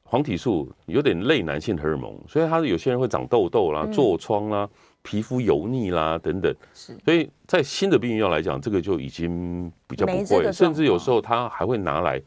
[0.05, 4.69] 黄体素有点类男性荷尔蒙，所以他有些人会长痘痘啦、痤疮啦。
[5.05, 12.21] 皮肤油腻啦，等等，是，所以在新的避孕药来讲，这个就已经比较不会，甚至有时候它还会拿来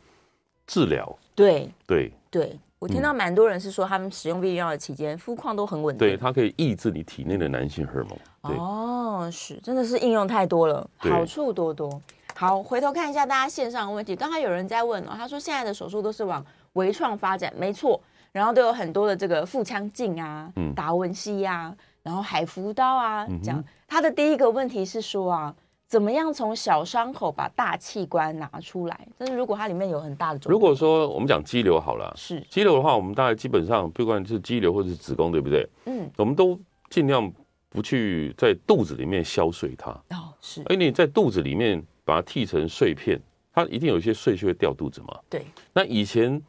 [0.67, 1.17] 治疗。
[1.33, 6.07] 对对对，我听到蛮多人是说，他们使用避孕药的期间，肤况都很稳定。
[6.07, 8.57] 对，它可以抑制你体内的男性荷尔蒙。
[8.57, 11.99] 哦，是，真的是应用太多了，好处多多。
[12.35, 17.99] 好，回头看一下大家线上的问题，刚才有人在问哦，他说现在的手术都是往微创发展，没错，
[18.31, 21.75] 然后都有很多的这个腹腔镜啊，嗯，达文西呀。
[22.07, 25.53] 然后海扶刀啊，讲他的第一个问题是说啊，
[25.89, 29.07] 怎么样从小伤口把大器官拿出来？
[29.17, 35.69] 但是如果它里面有很大的，如果说我们讲肌瘤好了，是肌瘤的话，我们大概基本上不管是肌瘤或者是子宫，对不对？
[35.83, 36.57] 嗯，我们都
[36.89, 37.29] 尽量
[37.67, 39.91] 不去在肚子里面削碎它。
[40.11, 43.21] 哦，是，因为你在肚子里面把它剃成碎片，
[43.53, 45.19] 它一定有一些碎屑会掉肚子嘛。
[45.29, 45.45] 对。
[45.73, 46.41] 那以前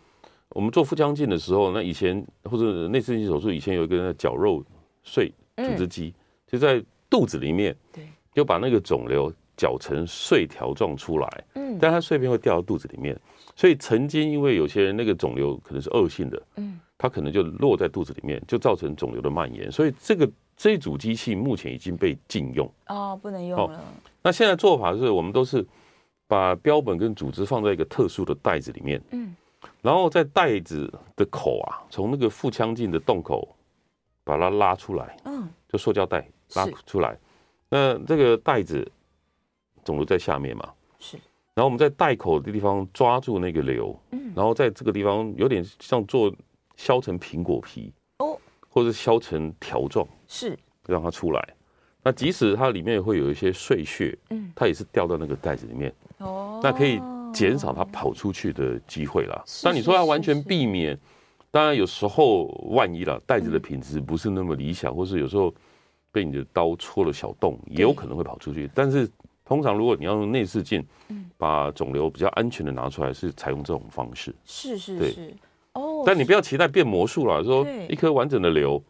[0.51, 4.65] 我们做腹腔镜的时候，那以前或者内视镜手术以前有一个绞肉
[5.03, 5.33] 碎。
[5.59, 6.15] 组织机
[6.47, 13.19] 就在肚子里面，对，就把那个肿瘤搅成碎条状出来，嗯，但它碎片会掉到肚子里面，
[13.57, 23.83] 所以曾经因为有些人那个肿瘤可能是恶性的，嗯，它可能就落在肚子里面，就造成肿瘤的蔓延，所以这个这一组机器目前已经被禁用，哦，不能用了。
[24.23, 25.67] 那现在做法是我们都是
[26.27, 29.35] 把标本跟组织放在一个特殊的袋子里面，嗯，
[29.83, 33.49] 然后在袋子的口啊，从那个腹腔镜的洞口。
[34.29, 37.19] 把它拉出来，嗯，就塑胶袋拉出来，
[37.71, 38.87] 那这个袋子
[39.83, 41.17] 肿瘤在下面嘛，是，
[41.55, 46.31] 然后我们在袋口的地方抓住那个瘤，嗯，然后在这个地方有点像做
[46.77, 48.39] 削成苹果皮哦，
[48.69, 51.49] 或者削成条状，是，让它出来。
[52.03, 57.01] 那即使它里面会有一些碎屑，嗯，它也是掉到那个袋子里面，哦，那可以
[57.33, 59.43] 减少它跑出去的机会啦。
[59.63, 60.99] 但你说要完全避免。
[61.51, 65.53] 当然，有时候万一了，袋子的品质不是那么理想，或是有时候
[66.13, 68.71] 被你的刀戳了小洞，也有可能会跑出去。
[68.75, 69.09] 但是
[69.45, 70.85] 通常如果你要用内视镜，
[71.39, 74.35] 把肿瘤比较安全的拿出来，是采用这种方式。
[74.45, 75.35] 是是是。
[75.73, 76.03] 哦。
[76.05, 78.83] 但你不要期待变魔术了，说一颗完整的瘤，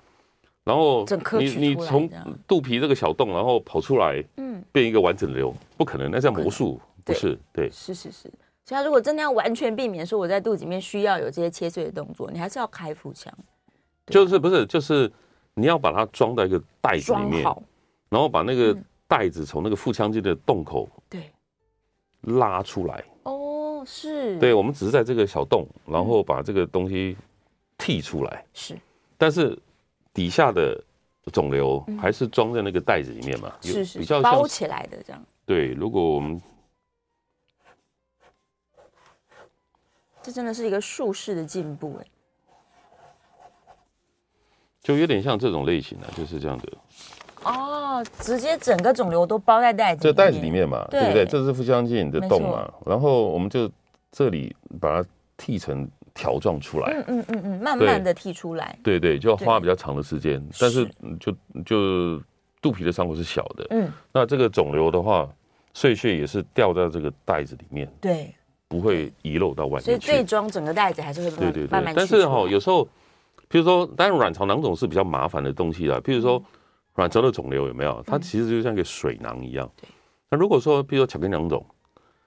[0.65, 1.07] 然后
[1.39, 2.11] 你你从
[2.49, 7.39] 肚皮这个小洞，然后跑出来，嗯，变一个完整的瘤，不可能，那叫魔术，不是？
[7.53, 7.71] 对。
[7.71, 8.29] 是是是。
[8.69, 13.33] 所以，他如果真的要完全避免说我在肚子里面需要有这些切碎的动作，你还是要开腹腔。
[14.09, 14.67] 就是不是？
[14.67, 15.11] 就是
[15.55, 17.43] 你要把它装在一个袋子里面，
[18.11, 18.77] 然后把那个
[19.07, 21.31] 袋子从那个腹腔镜的洞口对
[22.21, 23.03] 拉出来。
[23.23, 24.39] 哦，是。
[24.39, 27.17] 对，我们只是在这个小洞，然后把这个东西
[27.79, 28.45] 剔出来。
[28.53, 28.77] 是。
[29.17, 29.59] 但是
[30.13, 30.79] 底下的
[31.33, 33.51] 肿瘤还是装在那个袋子里面嘛？
[33.63, 35.25] 是是，比较包起来的这样。
[35.47, 36.39] 对，如果我们。
[40.29, 42.07] 这真的是一个术式的进步哎，
[44.83, 46.69] 就有点像这种类型的，就是这样的。
[47.45, 51.07] 哦，直接整个肿瘤都包在袋子，这袋子里面嘛，对。
[51.07, 51.25] 不对？
[51.25, 53.71] 这是腹腔镜的洞嘛，然后我们就
[54.13, 60.87] 这里把它剃成条状出来，嗯嗯嗯嗯，慢慢的剃出来，对对，就要花比较长的时间，但是
[61.19, 62.23] 就就
[62.61, 65.27] 肚皮的伤口是小的，嗯，那这个肿瘤的话，
[65.73, 68.35] 碎屑也是掉在这个袋子里面，对。
[68.69, 71.95] 不会遗漏到外面，所以最终整个袋子还是会对对对。
[71.95, 72.85] 但是哈，有时候，
[73.49, 75.99] 譬如说，当然卵巢囊肿是比较麻烦的东西啦。
[76.01, 76.43] 譬如说，
[76.97, 78.03] 卵巢的肿瘤有没有？
[78.07, 79.71] 它其实就像一个水囊一样。
[80.31, 81.65] 那如果说，譬如说巧克力囊肿，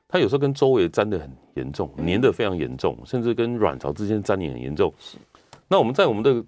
[0.07, 4.91] 它有时候跟周围粘的很严重，粘的非常严重，甚至跟卵巢之间粘连很严重。
[5.67, 6.43] 那我们在我们的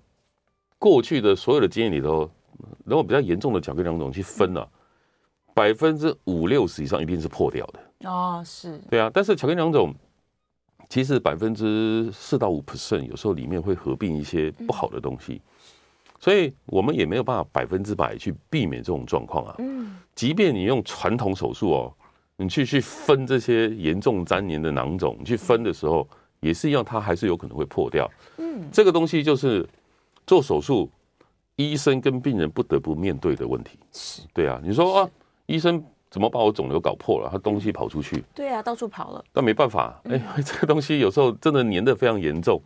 [0.79, 2.29] 过去的所有的经验里头，
[2.83, 4.67] 如果比较严重的巧克力囊肿去分了，
[5.53, 8.09] 百分之五六十以上一定是破掉的。
[8.09, 9.93] 哦，是对啊，但是巧克力囊肿
[10.89, 15.41] 其实百分之四到五 percent，有时候里面会合并一些不好的东西，
[16.19, 19.55] 所以我们也没有办法百分之百去避免这种状况啊。
[19.59, 21.93] 嗯，即便你用传统手术哦，
[22.35, 26.07] 你去去分这些严重粘连的囊肿，你去分的时候
[26.41, 28.09] 也是一样，它还是有可能会破掉。
[28.37, 29.67] 嗯，这个东西就是
[30.27, 30.89] 做手术，
[31.55, 33.79] 医生跟病人不得不面对的问题。
[33.93, 35.09] 是，对啊，你说啊，
[35.45, 35.83] 医生。
[36.13, 37.27] 怎么把我肿瘤搞破了？
[37.31, 39.25] 他东西跑出去，对啊，到处跑了。
[39.31, 42.61] 但没办法，哎， 这个东西有时候真的粘得非常严重，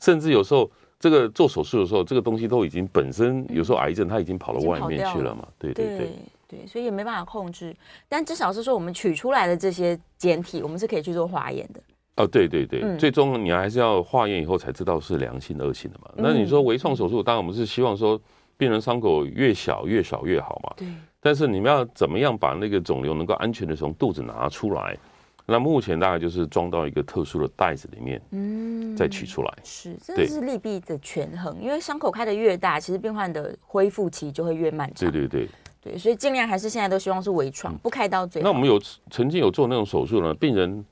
[0.00, 5.46] 甚至有时候这个做手术的时候，这个东西都已经本身有时候癌症它已经跑到外面去了嘛。
[5.58, 6.10] 对对对
[6.48, 7.76] 对，所以也没办法控制。
[8.08, 11.80] 但至少是说，我们取出来的这些简体，我们是可以去做化验的。
[12.16, 16.10] 哦，对对对，最终你还是要化验以后才知道是良性恶性的嘛。
[16.16, 18.18] 那你说微创手术，当然我们是希望说
[18.56, 20.72] 病人伤口越小越少越好嘛。
[20.78, 20.88] 对。
[21.26, 24.96] 但是你们要怎么样把那个肿瘤能够安全的从肚子拿出来？
[25.44, 29.52] 那目前大概就是装到一个特殊的袋子里面，嗯，再取出来。
[29.64, 31.60] 是，这是利弊的权衡。
[31.60, 35.10] 因为伤口开的越大，其实病患的恢复期就会越漫长。
[35.10, 35.48] 对对对，
[35.82, 38.48] 对，所以尽量还是现在都希望是微创，不开刀最好。
[38.48, 40.32] 那我们有曾经有做那种手术呢？
[40.34, 40.84] 病人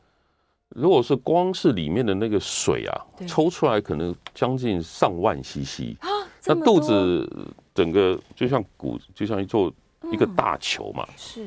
[0.70, 6.10] 如果是光是里面的那个水啊，抽出来可能将近上万 CC 啊，
[6.46, 7.24] 那肚子
[7.72, 9.72] 整个就像骨，就像一座。
[10.14, 11.46] 一个大球嘛，是。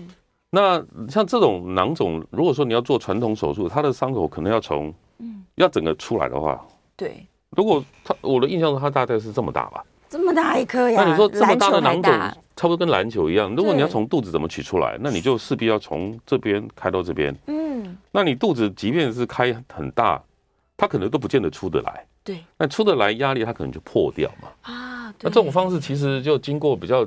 [0.50, 7.26] 那像这种囊肿，如果说你要做传统手术，它的伤口可能要从，嗯，要整个出来的话，对。
[7.50, 11.04] 如果它，我的印象中它大概是这么大吧，这么大一颗呀。
[11.04, 12.12] 那你说这么大的囊肿，
[12.56, 13.54] 差不多跟篮球一样。
[13.56, 17.36] 如果你要从肚子怎么取出来，那你就势必要从这边开到这边。
[17.48, 17.98] 嗯。
[18.12, 20.22] 那你肚子即便是开很大，
[20.78, 22.06] 它可能都不见得出得来。
[22.24, 22.42] 对。
[22.58, 24.50] 那出得来压力，它可能就破掉嘛。
[24.62, 25.14] 啊。
[25.20, 27.06] 那这种方式其实就经过比较。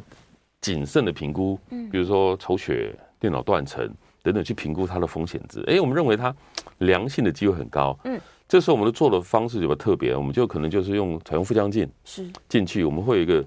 [0.61, 1.59] 谨慎的评估，
[1.90, 3.88] 比如说抽血、电脑断层
[4.23, 5.62] 等等，去评估它的风险值。
[5.66, 6.35] 哎，我们认为它
[6.79, 7.99] 良性的机会很高。
[8.05, 13.44] 嗯，这时候我们的做的方式有个特别，我们就可能就是用采用腹腔镜是进去，我们会有一个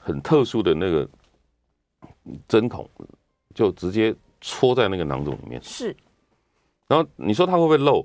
[0.00, 1.08] 很特殊的那个
[2.46, 2.88] 针孔，
[3.54, 5.60] 就直接戳在那个囊肿里面。
[5.62, 5.94] 是，
[6.86, 8.02] 然后你说它会不会漏？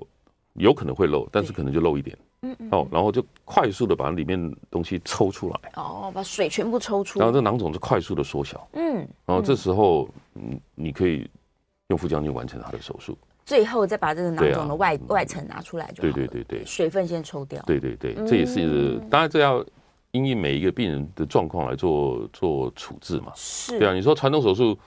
[0.54, 2.16] 有可能会漏，但是可能就漏一点。
[2.42, 11.26] 嗯嗯，哦，然后就快速的把里面东西抽出来，哦，把水全部抽出，然后这囊肿就快速的缩小，嗯，然后这时候，嗯，你可以
[11.88, 19.64] 用腹腔镜完成他的手术，最后再把这个囊肿的外外层拿出来就好，对对对对，水分先抽掉，对对对，这也是当然这要
[20.10, 24.78] 因应每一个病人的状况来做做处置嘛，是，对啊，你说传统手术。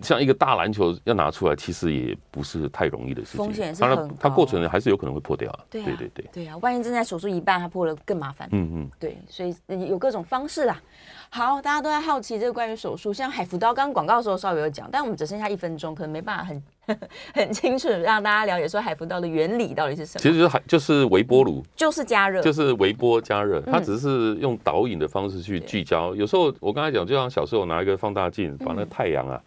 [0.00, 3.38] 像一个大篮球要拿出来，其实也不是太容易的事情。
[3.38, 5.60] 风险是很高，它过程还是有可能会破掉啊。
[5.68, 6.56] 对对对对啊！
[6.62, 8.48] 万一正在手术一半，它破了更麻烦。
[8.52, 9.54] 嗯嗯，对，所以
[9.86, 10.80] 有各种方式啦。
[11.28, 16.62] 好，大家都在好奇这个关于手术，像海扶刀，刚刚广告的时候稍微有讲，但我们只剩下一分钟，可能没办法很
[17.34, 20.22] 很清楚让大家了解说海扶刀的原理到底是什么。
[20.22, 26.14] 其实海就是微波炉，就是加热，就是微波加热，它只是用导引的方式去聚焦。
[26.14, 29.40] 有时候我刚才讲，就像小时候拿一个放大镜，把那个太阳啊。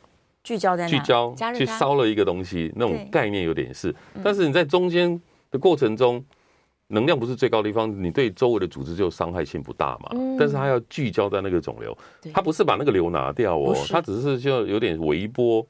[0.45, 3.93] 聚焦在聚焦去烧了一个东西，那种概念有点是，
[4.23, 5.19] 但是你在中间
[5.49, 6.23] 的过程中，
[6.89, 10.11] 能量不是最高的地方，你对周围的组织就伤害性不大嘛。
[10.37, 11.97] 但是它要聚焦在那个肿瘤，
[12.31, 15.65] 它不是把那个瘤拿掉哦，它只是就有点微波，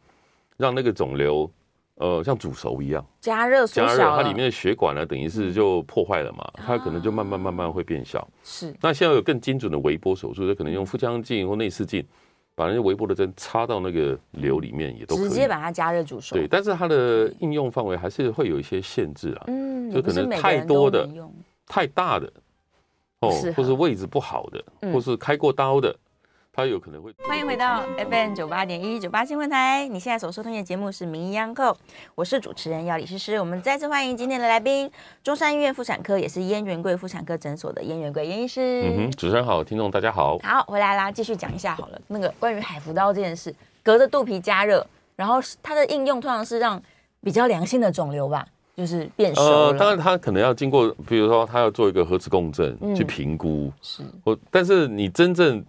[0.57, 1.49] 让那个肿瘤
[1.95, 8.27] 呃像煮熟一样，加热加热，它里面的血管呢，等于是就破坏了嘛，它可能就慢慢慢慢会变小。
[8.43, 12.05] 是，那现在有更精准的微波手术，就可能用腹腔镜或内视镜。
[12.55, 16.35] 把那些微波的针插到那个瘤里面也都可以，直接把它加热煮熟。
[16.35, 19.43] 对，但是它的应用范围还是会有一些限制啊。
[19.47, 21.07] 嗯，就可能太多的、
[21.67, 22.31] 太大的
[23.19, 25.93] 哦，或是位置不好的，或是开过刀的。
[26.55, 29.85] 他有可能会欢迎回到 FM 九八点一九八新闻台。
[29.89, 31.73] 你现在所收听的节目是《名医央叩》，
[32.15, 33.37] 我是主持人要李诗诗。
[33.37, 34.89] 我们再次欢迎今天的来宾，
[35.21, 38.83] 中山医院妇产科也是燕元贵妇产科诊所的燕元贵燕医师。
[38.85, 40.39] 嗯哼，主持人好，听众大家好。
[40.39, 41.99] 好，回来啦，继续讲一下好了。
[42.07, 43.53] 那个关于海扶刀这件事，
[43.83, 44.87] 隔着肚皮加热，
[45.17, 46.81] 然后它的应用通常是让
[47.19, 48.47] 比较良性的肿瘤吧，
[48.77, 49.49] 就是变熟了。
[49.49, 54.03] 呃，当然它可能要经过，比如说它要做一个核磁共振去评估，是。
[54.23, 55.61] 我但是你真正。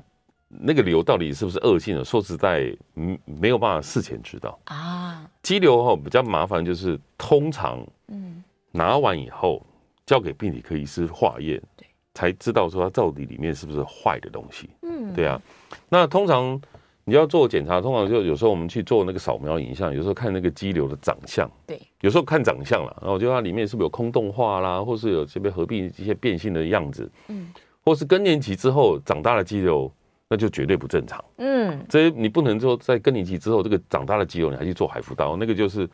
[0.61, 2.05] 那个瘤到底是不是恶性的？
[2.05, 5.29] 说实在，嗯，没有办法事前知道啊。
[5.43, 8.43] 肌瘤哈比较麻烦，就是通常，嗯，
[8.73, 9.65] 拿完以后
[10.05, 14.71] 交给病理科医师化验，对，才知道说它到底里面是不是坏的东西。
[14.83, 15.41] 嗯，对啊。
[15.89, 16.61] 那通常
[17.05, 27.53] 你要做检查，通常就有时候我们去做那个扫描影像，有时候看那个肌瘤的长相，对，有时候看长相了，然后就它里面是不是有空洞化啦，或是有这边合并一些变性的样子，嗯，
[27.85, 29.93] 或是更年期之后长大的肌瘤。
[30.29, 31.24] 那就绝对不正常。
[31.39, 35.89] 嗯，这些你不能说在更年期之后，这个长大的肌肉你还去做海扶刀，那个就是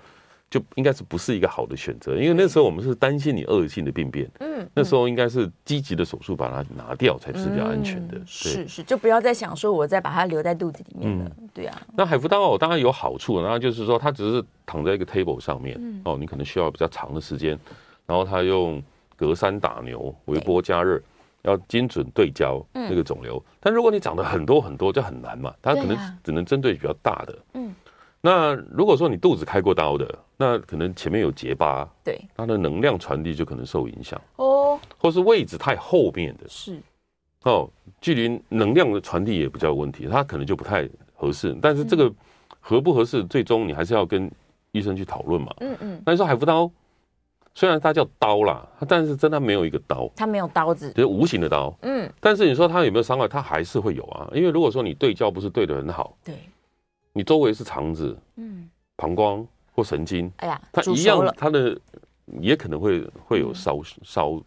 [0.48, 2.16] 就应该是不是一个好的选择。
[2.16, 4.30] 因为那时候我们是担心你恶性的病变。
[4.40, 8.18] 嗯，那时候应该是积极的手术把它拿掉才是比较安全的。
[8.24, 11.30] 是是，就不要再想说我再把它留在肚子里面了。
[11.52, 11.82] 对啊。
[11.94, 17.58] 那海扶刀哦，当然有好处，然后就是说它只是躺在一个 table 上面哦，你可能需要比较长的时间，
[18.06, 18.82] 然后它用
[19.14, 20.98] 隔山打牛，微波加热。
[21.42, 25.52] 要精准对焦那个肿瘤，嗯、但如果你长得很多很多，就很难嘛。
[25.60, 27.38] 它可能只能针对比较大的。
[27.54, 27.74] 嗯，
[28.20, 34.78] 那如果说你肚子开过刀的，那可能前面有结疤，对，它的能量传递就可能受影响哦。
[34.98, 36.78] 或是位置太后面的，是
[37.42, 37.68] 哦，
[38.00, 41.56] 距离能量的传递也比较有问题，它可能就不太合适。
[41.60, 42.12] 但是这个
[42.60, 44.30] 合不合适，最终你还是要跟
[44.70, 45.52] 医生去讨论嘛。
[45.58, 46.70] 嗯嗯，那你说海扶刀？
[47.54, 51.74] 虽然它叫刀啦，但是真的没有一个刀，它没有刀子，就是无形的刀。
[51.82, 54.28] 嗯，但是你说它有没有伤害，它还是会有啊。
[54.34, 56.34] 因为如果说你对焦不是对的很好，对，
[57.12, 61.78] 你周围是肠子、嗯，膀胱或神经，哎呀，它一样，它的
[62.40, 64.40] 也可能会会有烧烧，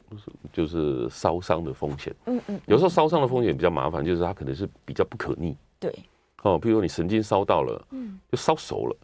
[0.51, 2.13] 就是烧伤的风险。
[2.25, 5.55] 嗯嗯，有时候烧伤的风险比较麻烦，就是它可能是比较不可逆。
[5.79, 5.93] 对，
[6.41, 8.97] 哦，比如说你神经烧到了，嗯，就烧熟了。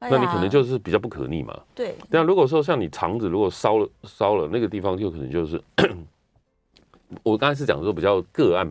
[0.00, 1.58] 那你可能就是比较不可逆嘛。
[1.74, 1.94] 对。
[2.10, 5.60] 但如果说像你肠子如果烧了烧了那个地方，就可能就是，
[7.22, 8.70] 我刚才是讲说比较个案。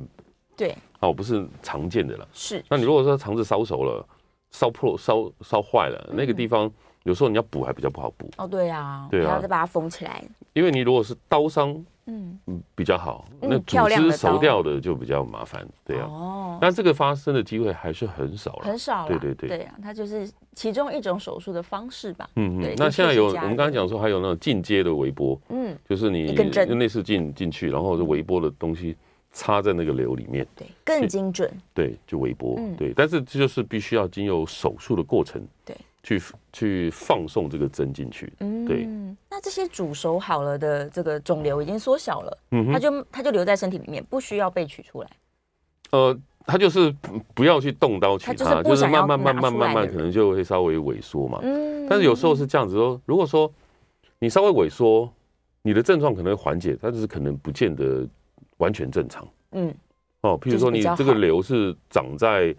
[0.55, 0.75] 对。
[0.99, 2.27] 哦，不是常见的了。
[2.33, 2.63] 是。
[2.69, 4.05] 那你如果说肠子烧熟了、
[4.51, 6.71] 烧破、烧烧坏了，那个地方
[7.03, 8.29] 有时候你要补还比较不好补。
[8.37, 9.07] 哦，对啊。
[9.11, 9.33] 对啊。
[9.33, 10.23] 要再把它缝起来。
[10.53, 11.85] 因为你如果是刀伤。
[12.07, 13.25] 嗯嗯，比较好。
[13.39, 16.05] 那组织熟掉的就比较麻烦，对啊。
[16.07, 16.57] 哦。
[16.61, 18.61] 那这个发生的机会还是很少了。
[18.63, 19.09] 很少了。
[19.09, 19.57] 对对对。
[19.57, 22.29] 对啊，它就是其中一种手术的方式吧。
[22.35, 22.73] 嗯嗯。
[22.77, 26.33] 那现在有我们刚才讲说还有那种进阶的微波，嗯，就是你
[26.67, 28.95] 用内视镜进去，然后就微波的东西
[29.33, 31.51] 插在那个瘤里面，对，更精准。
[31.73, 32.93] 对，就微波，对。
[32.95, 35.75] 但是这就是必须要经由手术的过程，对。
[36.03, 36.17] 去
[36.57, 38.89] 去放送这个针进去，嗯，对。
[39.29, 45.09] 那这些煮熟好了的这个肿瘤已经缩小了，嗯，它就它就留在身体里面，不需要被取出来。
[45.91, 46.91] 呃，它就是
[47.35, 51.39] 不要去动刀取它，就是慢慢慢慢慢慢可能就会稍微萎缩嘛。
[51.43, 53.51] 嗯，但是有时候是这样子说，如果说
[54.17, 55.07] 你稍微萎缩，
[55.61, 58.03] 你的症状可能会缓解，但是可能不见得
[58.57, 59.27] 完全正常。
[59.51, 59.71] 嗯，
[60.21, 62.55] 哦，譬如说你这个瘤是长在。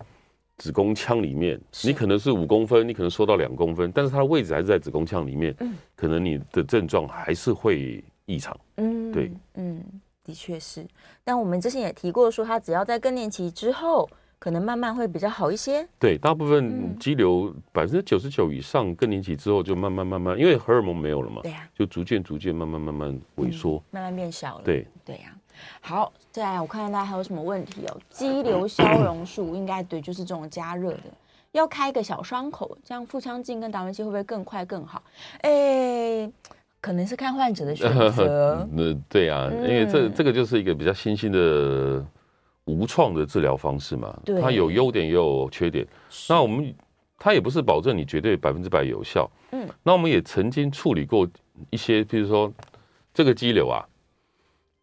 [0.58, 9.82] 子宫腔里面，你可能是五公分，你可能缩到两公分，但是它的位置还是在子宫腔里面，嗯，可能你的症状还是会异常，嗯，对，嗯，
[10.24, 10.84] 的确是。
[11.22, 15.88] 但我们之前也提过，说它只要在更年期之后，可能慢慢会比较好一些。
[15.96, 24.64] 对，大部分肌瘤百分之九十九以上更年期之后就慢慢慢慢，因为荷尔蒙没有了嘛，对呀，就逐渐逐渐慢慢慢慢萎缩，慢慢变小了。
[24.64, 25.37] 对，对呀。
[25.80, 27.96] 好，再来我看看大家还有什么问题哦。
[28.10, 31.04] 肌瘤消融术应该对，就是这种加热的，
[31.52, 35.02] 要开一个小伤口，这样腹腔镜跟达文西会不会更快更好？
[35.40, 36.32] 哎、欸，
[36.80, 38.66] 可能是看患者的选择。
[38.72, 42.04] 那对啊，因为这这个就是一个比较新兴的
[42.64, 45.86] 无创的治疗方式嘛，对它有优点也有缺点。
[46.28, 46.74] 那我们
[47.18, 49.28] 它也不是保证你绝对百分之百有效。
[49.50, 51.26] 嗯，那我们也曾经处理过
[51.70, 52.52] 一些，比如说
[53.14, 53.82] 这个肌瘤啊，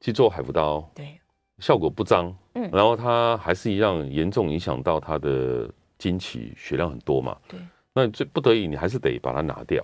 [0.06, 1.20] 去做海服刀，对，
[1.58, 2.32] 效果不彰。
[2.54, 7.36] 嗯，然后它还是一样严重影响到它的经期，血量很多嘛。
[7.48, 7.60] 对，
[7.92, 9.84] 那最不得已你还是得把它拿掉。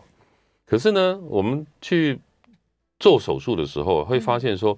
[0.63, 2.19] 可是呢，我们去
[2.99, 4.77] 做手术的时候会发现说，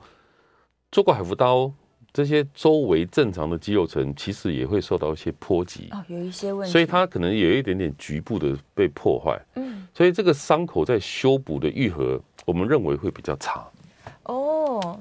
[0.94, 1.70] 做过海服刀。
[2.14, 9.44] 这些周围正常的肌肉层其实也会受到一些波及哦，有一些问题，所以它可能有一点点局部的被破坏。
[9.56, 13.68] 嗯，所以这个伤口在修补的愈合，我们认为会比较差。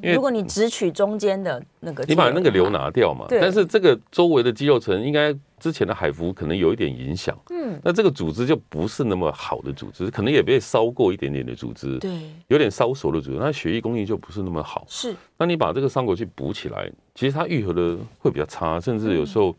[0.02, 5.34] 如果你只取中间的那个，你把那个瘤拿掉嘛，但是这个周围的肌肉层应该。
[5.62, 12.10] 之前的海服可能有一点影响，嗯，那这个组织就不是那么好的组织，可能也被烧过一点点的组织，对，
[12.48, 14.84] 有点烧熟的组织，那血液供应就不是那么好。
[14.88, 19.54] 是，那你把这个伤口去补起来，其实它愈合的会比较差，甚至有时候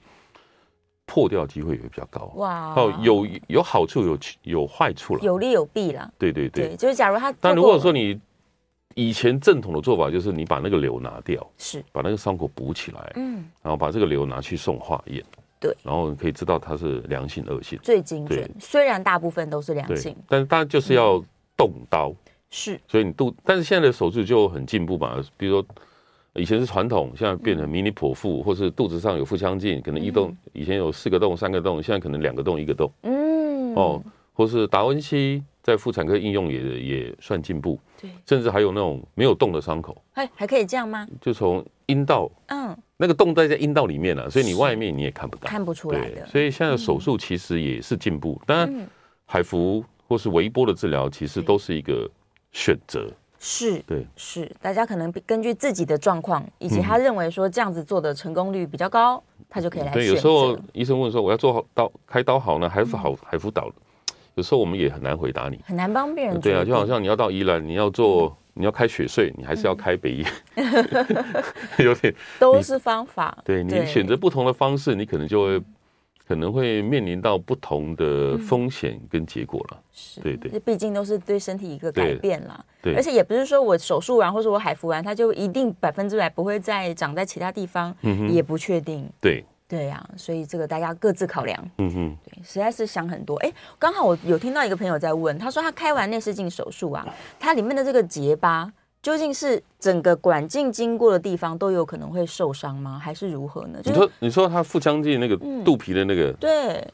[1.05, 2.33] 破掉机会也会比较高。
[2.35, 6.11] 哇，哦，有有好处有有坏处了，有利有弊啦。
[6.17, 8.19] 对对对，就是假如他，但如果说你
[8.95, 11.83] 以前正统的做法就是你把那个瘤拿掉，是。
[11.91, 15.23] 把那个伤口补起来，嗯，然后把这个瘤拿去送化验。
[15.59, 18.49] 对，然后你可以知道它是良性恶性，最精准。
[18.59, 21.23] 虽然大部分都是良性，但是它就是要
[21.55, 22.13] 动刀，
[22.49, 22.79] 是。
[22.87, 25.65] 所以你肚，但是现在的手术就很进步嘛，比如说
[26.33, 32.91] 以前是传统，现在变成迷你剖腹，或是肚子上有腹腔镜，可能一洞以前有四个洞、三个洞，现在可能两个洞、一个洞。
[33.03, 41.07] 嗯，哦，或是达文西在妇产科应用也也算进步，对，甚至还有那种没有洞的伤口，还还可以这样吗？
[41.21, 42.75] 就从阴道，嗯。
[42.95, 46.25] 那个洞在在阴道里面了，所以你外面你也看不到，看不出来的。
[46.25, 48.87] 所以现在手术其实也是进步，当然
[49.25, 52.09] 海扶或是微波的治疗其实都是一个
[52.53, 53.11] 选择。
[53.39, 59.91] 是，对，是大家可能根据自己的状况，以及他认为说这样子做的成功率比较高，他就可以来。
[59.91, 63.69] 对，有时候医生问说我要做好刀开刀好呢，还是好海扶倒？
[64.35, 66.39] 有时候我们也很难回答你，很难帮别人。
[66.39, 68.37] 对啊，就好像你要到宜兰，你要做。
[68.55, 70.23] 你要开雪隧，你还是要开北医
[71.83, 73.35] 有点都是方法。
[73.43, 75.61] 对，你选择不同的方式，你可能就会
[76.27, 79.81] 可能会面临到不同的风险跟结果了。
[79.91, 82.63] 是，对对，毕竟都是对身体一个改变啦。
[82.79, 87.95] 对，而且也不是说我手术完或者我海扶完，它就一定百分之百不会再长在其他地方，
[88.29, 89.09] 也不确定。
[89.19, 89.43] 对。
[89.67, 91.71] 对呀、啊，所以这个大家各自考量。
[91.77, 93.35] 嗯哼，对，实在是想很多。
[93.37, 97.07] 哎，刚好我有听到一个朋友在问，他说他开完内视镜手术啊，
[97.39, 102.99] 它里面的这个结疤究竟是整个管径经过的地方都有可能会受伤吗？
[102.99, 103.81] 还是如何呢？
[103.81, 105.35] 就是、你说，你说他腹腔镜那个
[105.65, 106.91] 肚皮的那个，嗯、对，就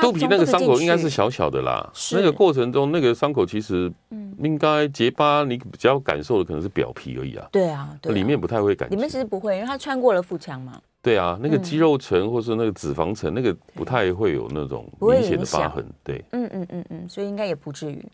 [0.00, 1.92] 肚皮那个伤口应该是小小的啦。
[2.12, 3.92] 那个过程中，那个伤口其实
[4.38, 7.48] 应该结疤，你比较感受的可能是表皮而已啊。
[7.50, 8.94] 对啊，对啊，里面不太会感觉。
[8.94, 10.80] 里面其实不会，因为它穿过了腹腔嘛。
[11.00, 15.84] 对啊，那个肌肉层或是那个脂肪层，那个不太会有那种明显的疤痕。
[16.04, 18.04] 对，嗯嗯嗯嗯，所以应该也不至于。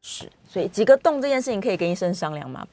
[0.00, 2.66] 是，所以几个洞这件事情可以跟医生商量吗？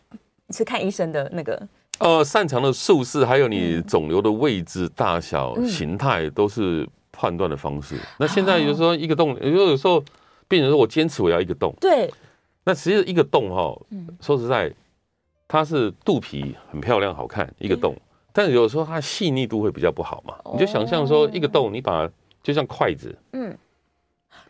[0.49, 1.61] 是看医生的那个。
[1.99, 6.87] 呃，擅长的术式，还有你肿瘤的位置、大小、形态，都是
[7.19, 7.97] 判断的方式。
[8.17, 10.01] 那现在有时候一个洞，有时候有时候
[10.47, 11.75] 病人说我坚持我要一个洞。
[11.81, 12.09] 对。
[12.63, 13.77] 那其实一个洞哈，
[14.21, 14.71] 说实在，
[15.49, 17.93] 它是肚皮很漂亮好看一个洞。
[18.31, 22.09] 但是有时候它细腻度会比较不好嘛，你就想象说一个洞，你把
[22.41, 23.57] 就像筷子，嗯，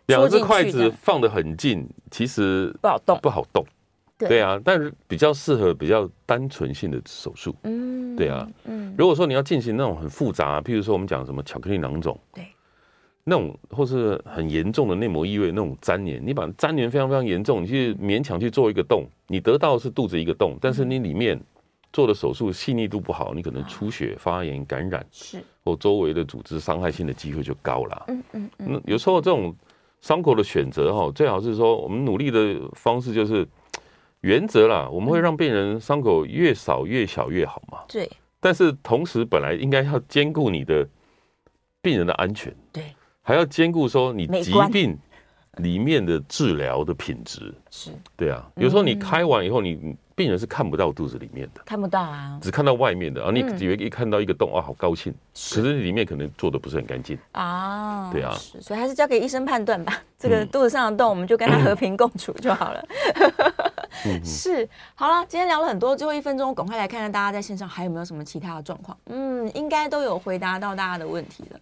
[0.06, 3.66] 两只筷子放得很近，其实不好动，不好动，
[4.18, 4.60] 对啊。
[4.64, 8.94] 但是比较适合比较单纯性的手术，嗯，对啊，嗯。
[8.98, 12.46] 如果说你要进行那种很复杂，譬如说我们讲什么巧克力囊肿，对，
[13.30, 21.40] 那种或是很严重的内膜异位那种粘连，你把粘连非常非常严重，你去勉强去做一个洞，你得到的是肚子一个洞，但是你里面。
[21.92, 28.06] 做的手术细腻度不好，你可能出血、发炎、感染，是或周围的组织伤害性的机会就高了。
[28.10, 28.68] 嗯嗯嗯。
[28.74, 29.52] 那有时候这种
[30.00, 33.44] 伤口的选择哈，最好是说我们努力的方式就是
[34.22, 37.80] 原则啦，我们会让病人伤口越少越小越好嘛。
[37.88, 38.08] 对。
[38.40, 40.88] 但是同时本来应该要兼顾你的
[41.82, 42.84] 病人的安全，对，
[43.22, 44.98] 还要兼顾说你疾病
[45.58, 47.54] 里面的治疗的品质。
[47.70, 47.92] 是。
[48.16, 49.96] 对啊，有时候你开完以后你。
[50.20, 53.32] 病人是看不到肚子里面的，看不到啊，只看到外面的啊。
[53.34, 58.12] 你以为一看到一个洞啊，好高兴，可是里面可能做的不是很干净啊。
[58.12, 59.98] 对啊，所以还是交给医生判断吧。
[60.20, 62.86] 这个肚子上的洞，我们就跟他和平共处就好了。
[64.22, 68.98] 是，好了，今天聊了很多，最后一分钟，我赶快来看看大家在线上还有没有什么其他的状况。
[69.06, 71.60] 嗯，应该都有回答到大家的问题了。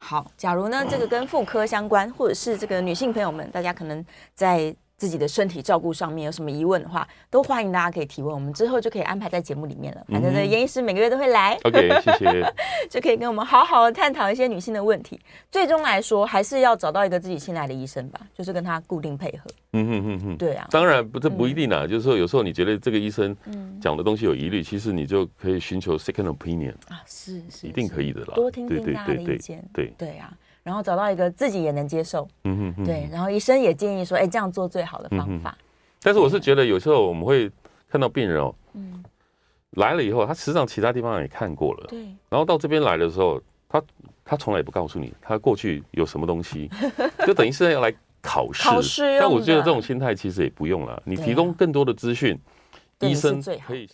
[0.00, 4.74] 好，假如呢这个跟妇科相关，或者是这个女性朋友们，大家可能在。
[4.96, 10.04] 自己的身体照顾上面有什么疑问的话，都欢迎大家可以提问，我们之后就可以安排在节目里面了。
[10.08, 12.54] 反正这颜医师每个月都会来，OK，谢谢，
[12.88, 15.20] 就可以跟我们好好的探讨一些女性的问题。
[15.50, 19.50] 最终来说，还是要找到一个自己信赖的医生吧，就是跟他固定配合。
[19.72, 23.36] 嗯哼哼哼，对啊，当然不，这不一定啊，嗯、就是说有时候你觉得这个医生
[23.80, 29.92] 讲的东西有疑虑，其实你就可以寻求 second opinion 啊，是是，一定可以的啦，多听听大家的意见，对。
[29.98, 30.32] 对啊。
[30.66, 35.56] 然后找到一个自己也能接受，嗯哼，哼，对，然后医生也建议说，哎，这样做最好的方法。
[36.02, 37.48] 但是我是觉得有时候我们会
[37.88, 39.04] 看到病人哦，嗯，
[39.76, 43.80] 来了以后，他实际上其他地方也看过了，对，然后到这边来的时候，他
[44.24, 46.68] 他从来也不告诉你他过去有什么东西，
[47.24, 48.64] 就等于是要来考试。
[48.64, 49.20] 考试。
[49.20, 52.36] 但我觉得这种心态其实也不用了，你提供更多的资讯，
[53.02, 53.88] 医生可以。